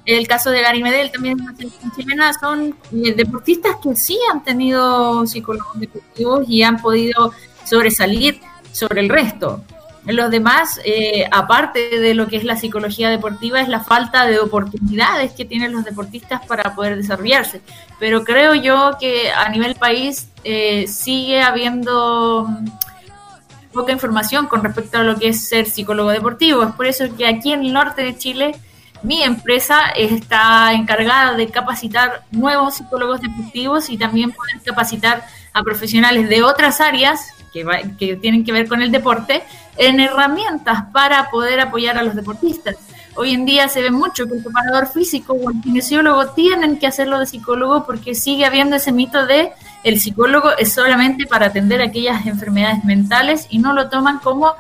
el 0.05 0.27
caso 0.27 0.51
de 0.51 0.63
Gary 0.63 0.83
Medel 0.83 1.11
también 1.13 1.39
en 1.39 1.47
la 1.47 1.95
chilena 1.97 2.33
son 2.33 2.75
eh, 2.93 3.15
deportistas 3.15 3.77
que 3.83 3.95
sí 3.95 4.19
han 4.33 4.43
tenido 4.43 5.27
psicólogos 5.27 5.79
deportivos 5.79 6.45
y 6.49 6.63
han 6.63 6.81
podido 6.81 7.33
sobresalir 7.65 8.41
sobre 8.73 9.01
el 9.01 9.09
resto. 9.09 9.63
Los 10.05 10.33
demás, 10.33 10.81
eh, 10.85 11.27
aparte 11.31 12.01
de 12.01 12.15
lo 12.15 12.27
que 12.27 12.37
es 12.37 12.43
la 12.43 12.57
psicología 12.57 13.09
deportiva, 13.09 13.61
es 13.61 13.69
la 13.69 13.85
falta 13.85 14.27
de 14.27 14.41
oportunidades 14.41 15.33
que 15.33 15.45
tienen 15.45 15.73
los 15.73 15.85
deportistas 15.85 16.45
para 16.45 16.75
poder 16.75 16.97
desarrollarse. 16.97 17.61
Pero 18.01 18.25
creo 18.25 18.57
yo 18.57 18.97
que 18.99 19.31
a 19.31 19.49
nivel 19.51 19.77
país 19.77 20.27
eh, 20.43 20.89
sigue 20.89 21.41
habiendo 21.41 22.49
poca 23.73 23.93
información 23.93 24.49
con 24.49 24.65
respecto 24.65 24.99
a 24.99 25.03
lo 25.05 25.17
que 25.17 25.29
es 25.29 25.49
ser 25.49 25.71
psicólogo 25.71 26.11
deportivo. 26.11 26.65
Es 26.65 26.73
por 26.73 26.87
eso 26.87 27.05
que 27.17 27.29
aquí 27.29 27.53
en 27.53 27.61
el 27.61 27.73
norte 27.73 28.03
de 28.03 28.19
Chile 28.19 28.57
mi 29.03 29.23
empresa 29.23 29.89
está 29.97 30.73
encargada 30.73 31.35
de 31.35 31.49
capacitar 31.49 32.23
nuevos 32.31 32.75
psicólogos 32.77 33.21
deportivos 33.21 33.91
y 33.91 33.99
también 33.99 34.31
poder 34.33 34.61
capacitar 34.65 35.25
a 35.53 35.63
profesionales 35.63 36.29
de 36.29 36.43
otras 36.43 36.81
áreas 36.81 37.29
que, 37.53 37.67
que 37.99 38.17
tienen 38.17 38.45
que 38.45 38.53
ver 38.53 38.69
con 38.69 38.81
el 38.81 38.93
deporte 38.93 39.43
en 39.77 40.01
herramientas 40.01 40.85
para 40.93 41.31
poder 41.31 41.61
apoyar 41.61 41.99
a 41.99 42.03
los 42.03 42.15
deportistas. 42.15 42.77
Hoy 43.15 43.35
en 43.35 43.45
día 43.45 43.69
se 43.69 43.83
ve 43.83 43.91
mucho 43.91 44.27
que 44.27 44.35
el 44.37 44.43
preparador 44.43 44.87
físico 44.87 45.35
o 45.35 45.51
el 45.51 45.61
kinesiólogo 45.61 46.29
tienen 46.29 46.79
que 46.79 46.87
hacerlo 46.87 47.19
de 47.19 47.27
psicólogo 47.27 47.85
porque 47.85 48.15
sigue 48.15 48.47
habiendo 48.47 48.77
ese 48.77 48.91
mito 48.91 49.27
de 49.27 49.53
el 49.85 50.01
psicólogo 50.01 50.57
es 50.57 50.73
solamente 50.73 51.27
para 51.27 51.47
atender 51.47 51.83
aquellas 51.83 52.25
enfermedades 52.27 52.85
mentales 52.85 53.47
y 53.51 53.59
no 53.59 53.75
lo 53.75 53.91
toman 53.91 54.19
como 54.21 54.55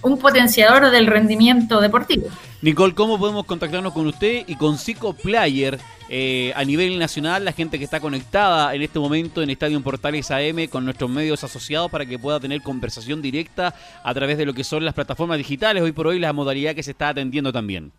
un 0.00 0.18
potenciador 0.18 0.90
del 0.90 1.08
rendimiento 1.08 1.80
deportivo. 1.80 2.28
Nicole, 2.62 2.94
¿cómo 2.94 3.18
podemos 3.18 3.46
contactarnos 3.46 3.94
con 3.94 4.06
usted 4.06 4.44
y 4.46 4.54
con 4.54 4.76
Psicoplayer 4.76 5.78
eh, 6.10 6.52
a 6.54 6.62
nivel 6.62 6.98
nacional, 6.98 7.42
la 7.42 7.52
gente 7.52 7.78
que 7.78 7.84
está 7.84 8.00
conectada 8.00 8.74
en 8.74 8.82
este 8.82 8.98
momento 8.98 9.40
en 9.40 9.48
Estadio 9.48 9.80
Portales 9.80 10.30
AM 10.30 10.66
con 10.68 10.84
nuestros 10.84 11.08
medios 11.08 11.42
asociados 11.42 11.90
para 11.90 12.04
que 12.04 12.18
pueda 12.18 12.38
tener 12.38 12.60
conversación 12.60 13.22
directa 13.22 13.74
a 14.04 14.12
través 14.12 14.36
de 14.36 14.44
lo 14.44 14.52
que 14.52 14.62
son 14.62 14.84
las 14.84 14.92
plataformas 14.92 15.38
digitales, 15.38 15.82
hoy 15.82 15.92
por 15.92 16.08
hoy 16.08 16.18
la 16.18 16.34
modalidad 16.34 16.74
que 16.74 16.82
se 16.82 16.90
está 16.90 17.08
atendiendo 17.08 17.50
también? 17.50 17.92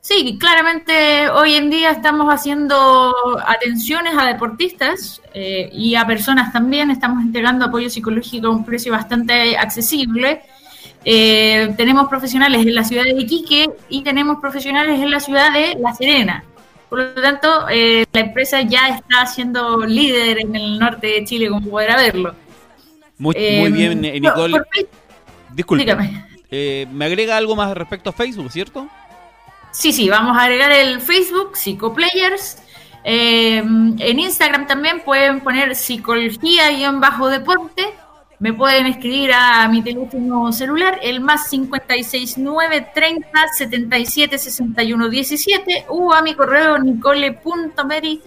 Sí, 0.00 0.36
claramente 0.38 1.28
hoy 1.30 1.54
en 1.54 1.68
día 1.68 1.90
estamos 1.90 2.32
haciendo 2.32 3.12
atenciones 3.44 4.14
a 4.16 4.26
deportistas 4.26 5.20
eh, 5.34 5.70
y 5.72 5.96
a 5.96 6.06
personas 6.06 6.52
también, 6.52 6.92
estamos 6.92 7.20
entregando 7.20 7.64
apoyo 7.64 7.90
psicológico 7.90 8.46
a 8.46 8.50
un 8.50 8.64
precio 8.64 8.92
bastante 8.92 9.56
accesible 9.56 10.42
eh, 11.04 11.74
tenemos 11.76 12.08
profesionales 12.08 12.66
en 12.66 12.74
la 12.74 12.82
ciudad 12.84 13.04
de 13.04 13.10
Iquique 13.10 13.70
y 13.88 14.02
tenemos 14.02 14.38
profesionales 14.40 14.98
en 15.00 15.10
la 15.10 15.20
ciudad 15.20 15.52
de 15.52 15.76
La 15.80 15.92
Serena. 15.94 16.44
Por 16.88 17.00
lo 17.00 17.12
tanto, 17.14 17.68
eh, 17.70 18.06
la 18.12 18.20
empresa 18.20 18.62
ya 18.62 18.88
está 18.88 19.26
siendo 19.26 19.84
líder 19.86 20.38
en 20.40 20.54
el 20.54 20.78
norte 20.78 21.08
de 21.08 21.24
Chile, 21.24 21.48
como 21.48 21.68
podrá 21.68 21.96
verlo. 21.96 22.36
Muy, 23.18 23.34
muy 23.34 23.44
em, 23.44 23.74
bien, 23.74 24.04
eh, 24.04 24.20
Nicole. 24.20 24.60
Disculpe. 25.52 26.86
¿Me 26.90 27.04
agrega 27.04 27.36
algo 27.36 27.56
más 27.56 27.76
respecto 27.76 28.10
a 28.10 28.12
Facebook, 28.12 28.52
cierto? 28.52 28.86
Sí, 29.70 29.92
sí, 29.92 30.08
vamos 30.08 30.36
a 30.36 30.42
agregar 30.42 30.70
el 30.70 31.00
Facebook, 31.00 31.56
Psicoplayers. 31.56 32.58
En 33.04 33.98
Instagram 33.98 34.66
también 34.66 35.00
pueden 35.00 35.40
poner 35.40 35.74
psicología-deporte 35.74 37.94
me 38.42 38.52
pueden 38.52 38.86
escribir 38.86 39.30
a 39.32 39.68
mi 39.68 39.82
teléfono 39.82 40.52
celular, 40.52 40.98
el 41.00 41.20
más 41.20 41.48
569 41.48 42.88
30 42.92 43.28
77 43.56 44.36
61 44.36 45.08
17, 45.08 45.86
o 45.88 46.12
a 46.12 46.22
mi 46.22 46.34
correo 46.34 46.76
nicole.meri 46.76 48.20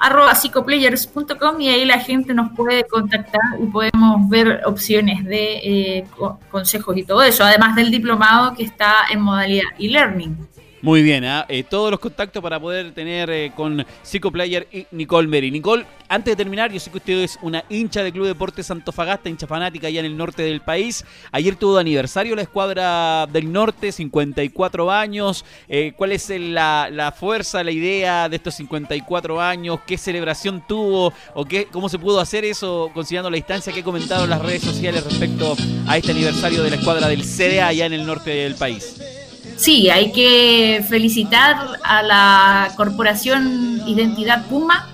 arroba 0.00 0.34
psicoplayers.com 0.34 1.60
y 1.60 1.68
ahí 1.68 1.84
la 1.84 2.00
gente 2.00 2.34
nos 2.34 2.50
puede 2.56 2.82
contactar 2.88 3.40
y 3.60 3.66
podemos 3.66 4.28
ver 4.28 4.62
opciones 4.66 5.24
de 5.24 5.58
eh, 5.98 6.06
consejos 6.50 6.96
y 6.96 7.04
todo 7.04 7.22
eso, 7.22 7.44
además 7.44 7.76
del 7.76 7.92
diplomado 7.92 8.54
que 8.54 8.64
está 8.64 8.94
en 9.12 9.20
modalidad 9.20 9.68
e-learning. 9.78 10.51
Muy 10.82 11.04
bien, 11.04 11.24
¿ah? 11.24 11.46
eh, 11.48 11.62
todos 11.62 11.92
los 11.92 12.00
contactos 12.00 12.42
para 12.42 12.58
poder 12.58 12.90
tener 12.90 13.30
eh, 13.30 13.52
con 13.54 13.86
Psicoplayer 14.02 14.66
y 14.72 14.84
Nicole 14.90 15.28
Meri. 15.28 15.48
Nicole, 15.52 15.86
antes 16.08 16.32
de 16.32 16.36
terminar, 16.36 16.72
yo 16.72 16.80
sé 16.80 16.90
que 16.90 16.96
usted 16.96 17.18
es 17.20 17.38
una 17.40 17.62
hincha 17.68 18.02
del 18.02 18.12
Club 18.12 18.26
Deportes 18.26 18.66
Santofagasta, 18.66 19.28
hincha 19.28 19.46
fanática 19.46 19.86
allá 19.86 20.00
en 20.00 20.06
el 20.06 20.16
norte 20.16 20.42
del 20.42 20.60
país. 20.60 21.04
Ayer 21.30 21.54
tuvo 21.54 21.78
aniversario 21.78 22.34
la 22.34 22.42
escuadra 22.42 23.28
del 23.28 23.52
norte, 23.52 23.92
54 23.92 24.90
años. 24.90 25.44
Eh, 25.68 25.92
¿Cuál 25.96 26.10
es 26.10 26.28
la, 26.30 26.88
la, 26.90 27.12
fuerza, 27.12 27.62
la 27.62 27.70
idea 27.70 28.28
de 28.28 28.34
estos 28.34 28.54
54 28.56 29.40
años? 29.40 29.78
¿Qué 29.86 29.96
celebración 29.96 30.64
tuvo? 30.66 31.12
¿O 31.34 31.44
qué, 31.44 31.68
cómo 31.70 31.88
se 31.88 32.00
pudo 32.00 32.18
hacer 32.18 32.44
eso 32.44 32.90
considerando 32.92 33.30
la 33.30 33.36
distancia 33.36 33.72
que 33.72 33.80
he 33.80 33.84
comentado 33.84 34.24
en 34.24 34.30
las 34.30 34.42
redes 34.42 34.62
sociales 34.62 35.04
respecto 35.04 35.56
a 35.86 35.96
este 35.96 36.10
aniversario 36.10 36.64
de 36.64 36.70
la 36.70 36.76
escuadra 36.76 37.06
del 37.06 37.22
CDA 37.22 37.68
allá 37.68 37.86
en 37.86 37.92
el 37.92 38.04
norte 38.04 38.30
del 38.30 38.56
país? 38.56 39.21
Sí, 39.56 39.90
hay 39.90 40.12
que 40.12 40.84
felicitar 40.88 41.78
a 41.82 42.02
la 42.02 42.72
corporación 42.76 43.82
Identidad 43.86 44.46
Puma, 44.46 44.88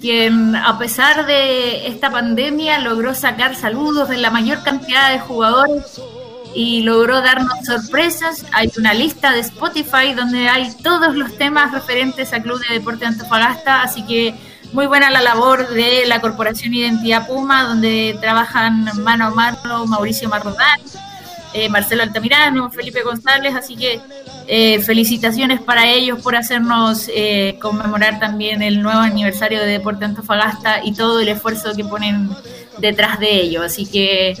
quien 0.00 0.56
a 0.56 0.78
pesar 0.78 1.26
de 1.26 1.86
esta 1.86 2.10
pandemia 2.10 2.78
logró 2.80 3.14
sacar 3.14 3.54
saludos 3.54 4.08
de 4.08 4.18
la 4.18 4.30
mayor 4.30 4.62
cantidad 4.62 5.12
de 5.12 5.20
jugadores 5.20 6.00
y 6.54 6.82
logró 6.82 7.20
darnos 7.20 7.64
sorpresas. 7.64 8.44
Hay 8.52 8.70
una 8.76 8.94
lista 8.94 9.32
de 9.32 9.40
Spotify 9.40 10.12
donde 10.14 10.48
hay 10.48 10.70
todos 10.82 11.14
los 11.14 11.36
temas 11.36 11.72
referentes 11.72 12.32
al 12.32 12.42
Club 12.42 12.60
de 12.66 12.74
Deporte 12.74 13.00
de 13.00 13.06
Antofagasta, 13.06 13.82
así 13.82 14.02
que 14.02 14.34
muy 14.72 14.86
buena 14.86 15.10
la 15.10 15.20
labor 15.20 15.68
de 15.68 16.04
la 16.06 16.20
Corporación 16.20 16.74
Identidad 16.74 17.26
Puma, 17.26 17.64
donde 17.64 18.16
trabajan 18.20 18.88
mano 19.02 19.26
a 19.26 19.30
mano 19.30 19.86
Mauricio 19.86 20.28
Marrodán, 20.28 20.80
eh, 21.54 21.68
Marcelo 21.68 22.02
Altamirano, 22.02 22.70
Felipe 22.70 23.02
González, 23.02 23.54
así 23.54 23.76
que 23.76 24.00
eh, 24.46 24.80
felicitaciones 24.80 25.60
para 25.60 25.86
ellos 25.88 26.20
por 26.22 26.34
hacernos 26.34 27.10
eh, 27.14 27.58
conmemorar 27.60 28.18
también 28.18 28.62
el 28.62 28.82
nuevo 28.82 29.00
aniversario 29.00 29.60
de 29.60 29.66
Deporte 29.66 30.04
Antofagasta 30.04 30.84
y 30.84 30.94
todo 30.94 31.20
el 31.20 31.28
esfuerzo 31.28 31.74
que 31.74 31.84
ponen 31.84 32.30
detrás 32.78 33.18
de 33.20 33.42
ello. 33.42 33.62
Así 33.62 33.86
que 33.86 34.34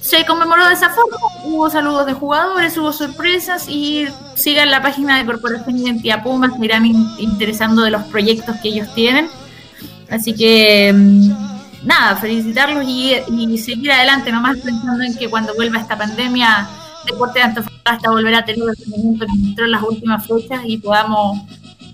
se 0.00 0.26
conmemoró 0.26 0.66
de 0.68 0.74
esa 0.74 0.90
forma, 0.90 1.16
hubo 1.44 1.70
saludos 1.70 2.06
de 2.06 2.12
jugadores, 2.12 2.76
hubo 2.76 2.92
sorpresas 2.92 3.68
y 3.68 4.06
sigan 4.34 4.70
la 4.70 4.82
página 4.82 5.16
de 5.18 5.24
Corporación 5.24 5.78
Identidad 5.78 6.22
Puma, 6.22 6.52
se 6.54 6.64
irán 6.64 6.84
interesando 7.18 7.82
de 7.82 7.90
los 7.90 8.02
proyectos 8.04 8.56
que 8.62 8.68
ellos 8.68 8.92
tienen. 8.94 9.28
Así 10.10 10.34
que 10.34 10.92
mm, 10.92 11.57
nada, 11.88 12.16
felicitarlos 12.16 12.84
y, 12.86 13.58
seguir 13.58 13.90
adelante, 13.90 14.30
nomás 14.30 14.58
pensando 14.58 15.02
en 15.02 15.16
que 15.16 15.28
cuando 15.28 15.54
vuelva 15.54 15.80
esta 15.80 15.96
pandemia, 15.96 16.68
Deporte 17.06 17.38
de 17.38 17.46
Antofagasta 17.46 18.10
volverá 18.10 18.38
a 18.38 18.44
tener 18.44 18.62
el 18.62 18.76
rendimiento 18.76 19.24
que 19.24 19.38
mostró 19.38 19.64
en 19.64 19.70
las 19.70 19.82
últimas 19.82 20.26
fechas 20.26 20.60
y 20.66 20.76
podamos 20.76 21.38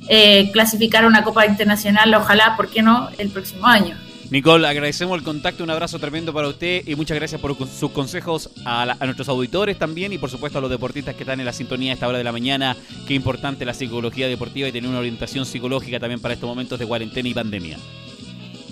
eh, 0.08 0.50
clasificar 0.52 1.06
una 1.06 1.22
Copa 1.22 1.46
Internacional, 1.46 2.12
ojalá, 2.14 2.56
¿por 2.56 2.68
qué 2.68 2.82
no?, 2.82 3.08
el 3.18 3.30
próximo 3.30 3.66
año. 3.66 3.96
Nicole, 4.30 4.66
agradecemos 4.66 5.16
el 5.16 5.22
contacto, 5.22 5.62
un 5.62 5.70
abrazo 5.70 6.00
tremendo 6.00 6.32
para 6.32 6.48
usted 6.48 6.82
y 6.88 6.96
muchas 6.96 7.16
gracias 7.16 7.40
por 7.40 7.56
sus 7.68 7.90
consejos 7.92 8.50
a, 8.64 8.96
nuestros 9.04 9.28
auditores 9.28 9.78
también 9.78 10.12
y 10.12 10.18
por 10.18 10.30
supuesto 10.30 10.58
a 10.58 10.60
los 10.60 10.70
deportistas 10.70 11.14
que 11.14 11.22
están 11.22 11.38
en 11.38 11.46
la 11.46 11.52
sintonía 11.52 11.92
a 11.92 11.94
esta 11.94 12.08
hora 12.08 12.18
de 12.18 12.24
la 12.24 12.32
mañana. 12.32 12.76
Qué 13.06 13.14
importante 13.14 13.64
la 13.64 13.74
psicología 13.74 14.26
deportiva 14.26 14.66
y 14.66 14.72
tener 14.72 14.90
una 14.90 14.98
orientación 14.98 15.46
psicológica 15.46 16.00
también 16.00 16.20
para 16.20 16.34
estos 16.34 16.48
momentos 16.48 16.78
de 16.80 16.86
cuarentena 16.86 17.28
y 17.28 17.34
pandemia. 17.34 17.78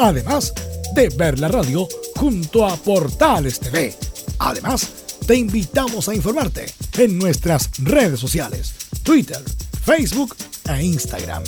además 0.00 0.52
de 0.94 1.10
ver 1.10 1.38
la 1.38 1.46
radio 1.48 1.86
junto 2.16 2.66
a 2.66 2.74
Portales 2.76 3.60
TV. 3.60 3.94
Además, 4.38 4.99
te 5.30 5.36
invitamos 5.36 6.08
a 6.08 6.14
informarte 6.16 6.66
en 6.98 7.16
nuestras 7.16 7.70
redes 7.78 8.18
sociales, 8.18 8.74
Twitter, 9.04 9.40
Facebook 9.84 10.34
e 10.68 10.82
Instagram. 10.82 11.44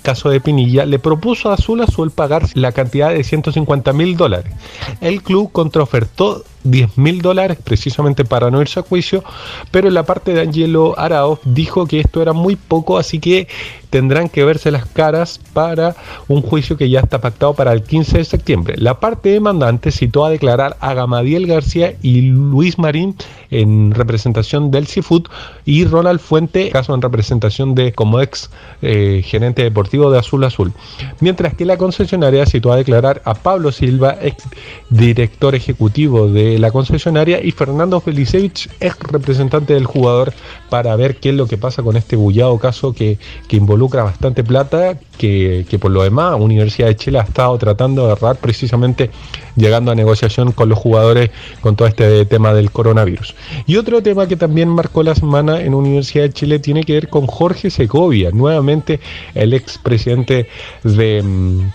caso 0.03 0.29
de 0.29 0.40
Pinilla, 0.40 0.85
le 0.85 0.99
propuso 0.99 1.49
a 1.49 1.55
Azul 1.55 1.81
Azul 1.81 2.11
pagar 2.11 2.49
la 2.55 2.73
cantidad 2.73 3.11
de 3.11 3.23
150 3.23 3.92
mil 3.92 4.16
dólares. 4.16 4.53
El 5.01 5.23
club 5.23 5.53
contraofertó 5.53 6.42
10 6.64 6.98
mil 6.98 7.22
dólares 7.22 7.59
precisamente 7.62 8.25
para 8.25 8.51
no 8.51 8.61
irse 8.61 8.81
a 8.81 8.83
juicio, 8.83 9.25
pero 9.70 9.90
la 9.90 10.05
parte 10.05 10.33
de 10.33 10.40
Angelo 10.40 10.98
Araoz 10.98 11.40
dijo 11.44 11.87
que 11.87 12.01
esto 12.01 12.22
era 12.22 12.33
muy 12.33 12.57
poco, 12.57 12.98
así 12.98 13.18
que 13.18 13.48
tendrán 13.92 14.31
que 14.31 14.42
verse 14.42 14.70
las 14.70 14.87
caras 14.87 15.38
para 15.52 15.94
un 16.26 16.40
juicio 16.40 16.78
que 16.78 16.88
ya 16.88 17.00
está 17.00 17.20
pactado 17.20 17.52
para 17.52 17.74
el 17.74 17.83
15 17.83 18.18
de 18.18 18.24
septiembre. 18.24 18.74
La 18.78 19.00
parte 19.00 19.28
demandante 19.28 19.92
citó 19.92 20.24
a 20.24 20.31
declarar 20.31 20.78
a 20.81 20.94
Gamadiel 20.94 21.46
García 21.46 21.94
y 22.00 22.22
Luis 22.22 22.78
Marín 22.78 23.14
en 23.50 23.90
representación 23.90 24.70
del 24.70 24.87
Seafood 24.87 25.24
y 25.66 25.85
Ronald 25.85 26.20
Fuente, 26.20 26.70
caso 26.70 26.94
en 26.94 27.02
representación 27.02 27.74
de 27.74 27.92
como 27.92 28.22
ex 28.22 28.48
eh, 28.81 29.20
gerente 29.26 29.62
deportivo 29.62 30.11
de 30.11 30.20
Azul 30.20 30.42
Azul. 30.44 30.72
Mientras 31.20 31.52
que 31.52 31.66
la 31.66 31.76
concesionaria 31.76 32.46
citó 32.46 32.72
a 32.72 32.76
declarar 32.76 33.20
a 33.26 33.35
Pablo 33.35 33.72
Silva, 33.72 34.16
ex 34.22 34.42
director 34.88 35.55
ejecutivo 35.55 36.28
de 36.28 36.59
la 36.59 36.70
concesionaria, 36.70 37.44
y 37.44 37.50
Fernando 37.50 38.00
Felicevich, 38.00 38.70
ex 38.81 38.96
representante 39.00 39.74
del 39.74 39.85
jugador, 39.85 40.33
para 40.70 40.96
ver 40.96 41.16
qué 41.16 41.28
es 41.28 41.35
lo 41.35 41.46
que 41.46 41.59
pasa 41.59 41.83
con 41.83 41.98
este 41.98 42.16
bullado 42.16 42.59
caso 42.59 42.94
que, 42.94 43.18
que 43.48 43.57
involucra 43.57 43.82
involucra 43.83 44.05
bastante 44.05 44.45
plata 44.45 44.97
que, 45.18 45.66
por 45.81 45.90
lo 45.90 46.05
demás 46.05 46.37
Universidad 46.38 46.87
de 46.87 46.95
Chile 46.95 47.18
ha 47.18 47.23
estado 47.23 47.59
tratando 47.59 48.05
de 48.05 48.11
ahorrar 48.11 48.37
precisamente 48.37 49.11
llegando 49.57 49.90
a 49.90 49.97
negociación 49.97 50.53
con 50.53 50.68
los 50.68 50.79
jugadores 50.79 51.31
con 51.61 51.75
todo 51.75 51.88
este 51.88 52.25
tema 52.27 52.55
del 52.55 52.71
coronavirus. 52.71 53.35
Y 53.66 53.77
otro 53.77 54.01
tema 54.01 54.29
que 54.29 54.37
también 54.37 54.68
marcó 54.68 55.03
la 55.03 55.16
semana 55.16 55.61
en 55.61 55.75
Universidad 55.75 56.25
de 56.25 56.33
Chile 56.33 56.59
tiene 56.61 56.85
que 56.85 56.92
ver 56.92 57.09
con 57.09 57.27
Jorge 57.27 57.71
Segovia, 57.71 58.31
nuevamente 58.31 59.01
el 59.35 59.53
expresidente 59.53 60.49
de 60.85 61.23
mm, 61.23 61.71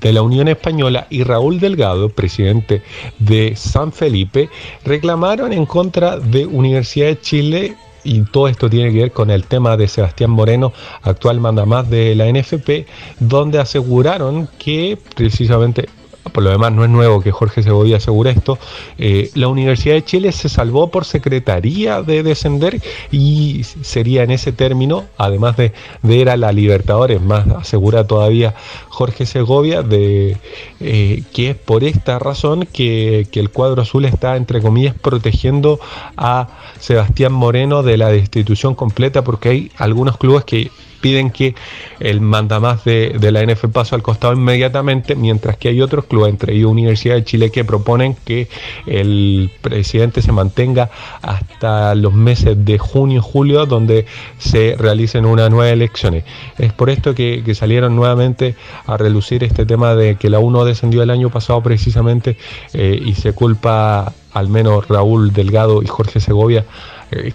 de 0.00 0.12
la 0.12 0.22
Unión 0.22 0.48
Española 0.48 1.06
y 1.08 1.22
Raúl 1.22 1.60
Delgado, 1.60 2.08
presidente 2.08 2.82
de 3.20 3.54
San 3.54 3.92
Felipe, 3.92 4.48
reclamaron 4.84 5.52
en 5.52 5.66
contra 5.66 6.18
de 6.18 6.46
Universidad 6.46 7.06
de 7.06 7.20
Chile 7.20 7.76
y 8.04 8.22
todo 8.22 8.48
esto 8.48 8.70
tiene 8.70 8.92
que 8.92 9.00
ver 9.00 9.12
con 9.12 9.30
el 9.30 9.44
tema 9.44 9.76
de 9.76 9.88
Sebastián 9.88 10.30
Moreno, 10.30 10.72
actual 11.02 11.40
mandamás 11.40 11.88
de 11.90 12.14
la 12.14 12.30
NFP, 12.30 12.86
donde 13.18 13.58
aseguraron 13.58 14.48
que 14.58 14.98
precisamente 15.16 15.88
por 16.32 16.42
lo 16.42 16.50
demás 16.50 16.72
no 16.72 16.84
es 16.84 16.90
nuevo 16.90 17.20
que 17.20 17.30
Jorge 17.30 17.62
Segovia 17.62 17.98
asegure 17.98 18.30
esto, 18.30 18.58
eh, 18.98 19.30
la 19.34 19.48
Universidad 19.48 19.94
de 19.94 20.04
Chile 20.04 20.32
se 20.32 20.48
salvó 20.48 20.88
por 20.90 21.04
secretaría 21.04 22.02
de 22.02 22.22
descender 22.22 22.80
y 23.10 23.62
sería 23.64 24.22
en 24.22 24.30
ese 24.30 24.52
término, 24.52 25.04
además 25.18 25.56
de, 25.56 25.72
ver 26.02 26.28
a 26.28 26.36
la 26.36 26.52
Libertadores, 26.52 27.20
más 27.20 27.46
asegura 27.48 28.06
todavía 28.06 28.54
Jorge 28.88 29.26
Segovia, 29.26 29.82
de 29.82 30.36
eh, 30.80 31.22
que 31.32 31.50
es 31.50 31.56
por 31.56 31.84
esta 31.84 32.18
razón 32.18 32.66
que, 32.72 33.26
que 33.30 33.40
el 33.40 33.50
cuadro 33.50 33.82
azul 33.82 34.04
está, 34.04 34.36
entre 34.36 34.60
comillas, 34.60 34.94
protegiendo 34.94 35.80
a 36.16 36.48
Sebastián 36.78 37.32
Moreno 37.32 37.82
de 37.82 37.96
la 37.96 38.08
destitución 38.08 38.74
completa, 38.74 39.24
porque 39.24 39.48
hay 39.48 39.70
algunos 39.78 40.16
clubes 40.16 40.44
que 40.44 40.70
piden 41.04 41.28
que 41.30 41.54
el 42.00 42.22
mandamás 42.22 42.82
de, 42.84 43.14
de 43.20 43.30
la 43.30 43.44
NF 43.44 43.66
pase 43.70 43.94
al 43.94 44.00
costado 44.02 44.32
inmediatamente, 44.32 45.14
mientras 45.14 45.58
que 45.58 45.68
hay 45.68 45.82
otros 45.82 46.06
clubes, 46.06 46.30
entre 46.30 46.54
ellos 46.54 46.70
Universidad 46.70 47.16
de 47.16 47.24
Chile, 47.24 47.50
que 47.50 47.62
proponen 47.62 48.16
que 48.24 48.48
el 48.86 49.50
presidente 49.60 50.22
se 50.22 50.32
mantenga 50.32 50.88
hasta 51.20 51.94
los 51.94 52.14
meses 52.14 52.64
de 52.64 52.78
junio, 52.78 53.20
julio, 53.20 53.66
donde 53.66 54.06
se 54.38 54.76
realicen 54.78 55.26
unas 55.26 55.50
nuevas 55.50 55.74
elecciones. 55.74 56.24
Es 56.56 56.72
por 56.72 56.88
esto 56.88 57.14
que, 57.14 57.54
salieron 57.54 57.94
nuevamente 57.94 58.54
a 58.86 58.96
relucir 58.96 59.44
este 59.44 59.66
tema 59.66 59.94
de 59.94 60.16
que 60.16 60.30
la 60.30 60.38
UNO 60.38 60.64
descendió 60.64 61.02
el 61.02 61.10
año 61.10 61.28
pasado 61.28 61.62
precisamente 61.62 62.38
eh, 62.72 62.98
y 63.04 63.12
se 63.12 63.34
culpa 63.34 64.14
al 64.32 64.48
menos 64.48 64.88
Raúl 64.88 65.34
Delgado 65.34 65.82
y 65.82 65.86
Jorge 65.86 66.18
Segovia 66.18 66.64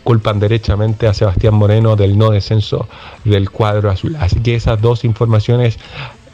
culpan 0.04 0.40
derechamente 0.40 1.08
a 1.08 1.14
Sebastián 1.14 1.54
Moreno 1.54 1.96
del 1.96 2.18
no 2.18 2.32
descenso 2.32 2.88
del 3.24 3.50
cuadro 3.50 3.90
azul. 3.90 4.16
Así 4.20 4.40
que 4.40 4.56
esas 4.56 4.82
dos 4.82 5.04
informaciones 5.04 5.78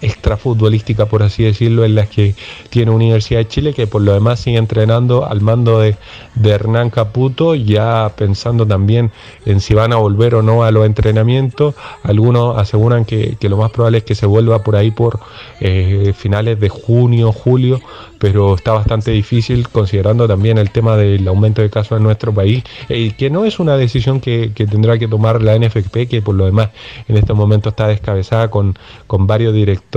extrafutbolística, 0.06 1.08
por 1.08 1.24
así 1.24 1.44
decirlo, 1.44 1.84
en 1.84 1.96
las 1.96 2.10
que 2.10 2.36
tiene 2.70 2.92
Universidad 2.92 3.40
de 3.40 3.48
Chile, 3.48 3.74
que 3.74 3.88
por 3.88 4.02
lo 4.02 4.14
demás 4.14 4.40
sigue 4.40 4.58
entrenando 4.58 5.26
al 5.26 5.42
mando 5.42 5.80
de, 5.80 5.98
de 6.36 6.50
Hernán 6.52 6.90
Caputo, 6.90 7.56
ya 7.56 8.14
pensando 8.16 8.66
también 8.66 9.12
en 9.46 9.60
si 9.60 9.74
van 9.74 9.94
a 9.94 9.98
volver 9.98 10.36
o 10.36 10.42
no 10.42 10.64
a 10.64 10.72
los 10.72 10.86
entrenamientos. 10.86 11.76
Algunos 12.04 12.58
aseguran 12.58 13.06
que, 13.06 13.38
lo 13.46 13.58
más 13.58 13.72
probable 13.72 14.00
es 14.00 14.04
que 14.04 14.16
se 14.16 14.26
vuelva 14.26 14.64
por 14.64 14.76
ahí 14.76 14.92
por 14.92 15.20
eh, 15.60 16.14
finales 16.18 16.60
de 16.60 16.70
junio, 16.70 17.32
julio, 17.32 17.80
pero 18.20 18.56
está 18.56 18.74
bastante 18.74 19.12
difícil 19.12 19.70
considerando 19.70 20.28
también 20.28 20.58
el 20.58 20.72
tema 20.72 20.98
del 20.98 21.28
aumento 21.28 21.62
de 21.62 21.70
casos 21.70 21.98
en 21.98 22.04
nuestro 22.04 22.34
país, 22.34 22.64
y 22.90 23.12
que 23.12 23.30
no 23.30 23.46
es 23.46 23.60
una 23.60 23.78
decisión 23.78 24.20
que, 24.20 24.52
que, 24.54 24.66
tendrá 24.66 24.98
que 24.98 25.08
tomar 25.08 25.42
la 25.42 25.58
NFP, 25.58 26.08
que 26.10 26.22
por 26.24 26.36
lo 26.36 26.46
demás 26.46 26.70
en 27.08 27.18
este 27.18 27.34
momento 27.34 27.70
está 27.70 27.88
descabezada 27.88 28.50
con, 28.50 28.76
con 29.08 29.28
varios 29.28 29.54
directores 29.54 29.95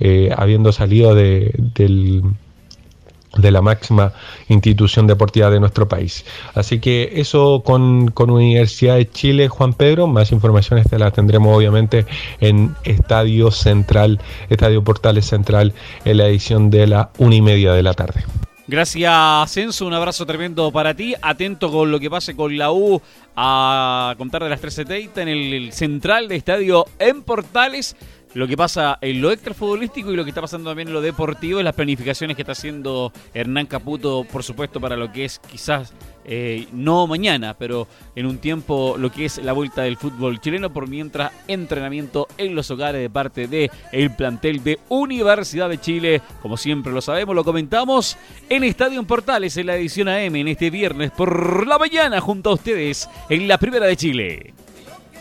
eh, 0.00 0.30
habiendo 0.36 0.72
salido 0.72 1.14
de, 1.14 1.52
la 3.36 3.62
máxima 3.62 4.12
institución 4.48 5.06
deportiva 5.06 5.50
de 5.50 5.60
nuestro 5.60 5.88
país. 5.88 6.24
Así 6.54 6.80
que 6.80 7.12
eso 7.16 7.62
con, 7.64 8.10
con, 8.10 8.30
Universidad 8.30 8.96
de 8.96 9.08
Chile, 9.08 9.48
Juan 9.48 9.74
Pedro, 9.74 10.06
más 10.06 10.32
informaciones 10.32 10.88
te 10.88 10.98
las 10.98 11.12
tendremos 11.12 11.56
obviamente 11.56 12.06
en 12.40 12.74
Estadio 12.84 13.50
Central, 13.50 14.20
Estadio 14.48 14.82
Portales 14.82 15.26
Central, 15.26 15.72
en 16.04 16.16
la 16.18 16.26
edición 16.26 16.70
de 16.70 16.86
la 16.86 17.10
una 17.18 17.34
y 17.34 17.42
media 17.42 17.72
de 17.72 17.82
la 17.82 17.94
tarde. 17.94 18.24
Gracias, 18.66 19.52
Censo. 19.52 19.86
Un 19.86 19.92
abrazo 19.92 20.24
tremendo 20.24 20.72
para 20.72 20.94
ti. 20.94 21.14
Atento 21.20 21.70
con 21.70 21.90
lo 21.90 22.00
que 22.00 22.08
pase 22.08 22.34
con 22.34 22.56
la 22.56 22.72
U 22.72 23.00
a 23.36 24.14
contar 24.16 24.42
de 24.42 24.48
las 24.48 24.62
13.30 24.62 25.18
en 25.18 25.28
el 25.28 25.72
central 25.72 26.28
de 26.28 26.36
estadio 26.36 26.86
en 26.98 27.22
Portales 27.22 27.94
lo 28.34 28.46
que 28.48 28.56
pasa 28.56 28.98
en 29.00 29.20
lo 29.20 29.30
extrafutbolístico 29.30 30.12
y 30.12 30.16
lo 30.16 30.24
que 30.24 30.30
está 30.30 30.40
pasando 30.40 30.70
también 30.70 30.88
en 30.88 30.94
lo 30.94 31.00
deportivo, 31.00 31.60
en 31.60 31.64
las 31.64 31.74
planificaciones 31.74 32.36
que 32.36 32.42
está 32.42 32.52
haciendo 32.52 33.12
Hernán 33.32 33.66
Caputo, 33.66 34.24
por 34.30 34.42
supuesto, 34.42 34.80
para 34.80 34.96
lo 34.96 35.12
que 35.12 35.24
es 35.24 35.38
quizás 35.38 35.92
eh, 36.24 36.66
no 36.72 37.06
mañana, 37.06 37.54
pero 37.56 37.86
en 38.16 38.26
un 38.26 38.38
tiempo 38.38 38.96
lo 38.98 39.12
que 39.12 39.26
es 39.26 39.38
la 39.38 39.52
vuelta 39.52 39.82
del 39.82 39.96
fútbol 39.96 40.40
chileno, 40.40 40.72
por 40.72 40.88
mientras 40.88 41.32
entrenamiento 41.48 42.26
en 42.38 42.54
los 42.54 42.70
hogares 42.70 43.00
de 43.00 43.10
parte 43.10 43.46
de 43.46 43.70
el 43.92 44.14
plantel 44.14 44.64
de 44.64 44.80
Universidad 44.88 45.68
de 45.68 45.80
Chile, 45.80 46.22
como 46.42 46.56
siempre 46.56 46.92
lo 46.92 47.02
sabemos, 47.02 47.34
lo 47.34 47.44
comentamos 47.44 48.16
en 48.48 48.64
Estadio 48.64 49.02
Portales 49.04 49.56
en 49.56 49.66
la 49.66 49.76
edición 49.76 50.08
AM 50.08 50.34
en 50.36 50.48
este 50.48 50.70
viernes 50.70 51.10
por 51.10 51.66
la 51.66 51.78
mañana 51.78 52.20
junto 52.20 52.50
a 52.50 52.54
ustedes 52.54 53.08
en 53.28 53.46
la 53.46 53.58
Primera 53.58 53.86
de 53.86 53.96
Chile. 53.96 54.54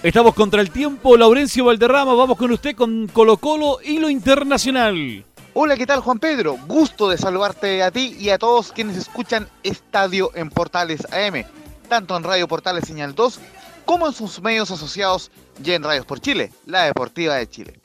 Estamos 0.04 0.34
contra 0.34 0.60
el 0.60 0.70
tiempo, 0.70 1.16
Laurencio 1.16 1.63
Valderrama, 1.63 2.13
vamos 2.13 2.38
con 2.38 2.52
usted 2.52 2.76
con 2.76 3.08
Colo 3.08 3.38
Colo 3.38 3.78
y 3.82 4.00
lo 4.00 4.10
internacional. 4.10 5.24
Hola, 5.54 5.78
¿qué 5.78 5.86
tal 5.86 6.02
Juan 6.02 6.20
Pedro? 6.20 6.58
Gusto 6.68 7.08
de 7.08 7.18
saludarte 7.18 7.82
a 7.82 7.89
ti 7.89 8.18
y 8.20 8.30
a 8.30 8.38
todos 8.38 8.74
quienes 8.74 8.98
escuchan 8.98 9.48
Estadio 9.63 10.30
en 10.36 10.50
Portales 10.50 11.08
AM, 11.13 11.46
tanto 11.88 12.18
en 12.18 12.24
Radio 12.26 12.50
Portales 12.50 12.84
Señal 12.86 13.16
2 13.16 13.39
como 13.86 14.06
en 14.06 14.12
sus 14.12 14.42
medios 14.42 14.72
asociados 14.72 15.32
y 15.63 15.72
en 15.72 15.84
Radios 15.84 16.06
por 16.06 16.20
Chile, 16.20 16.52
la 16.66 16.84
Deportiva 16.84 17.36
de 17.36 17.50
Chile. 17.50 17.80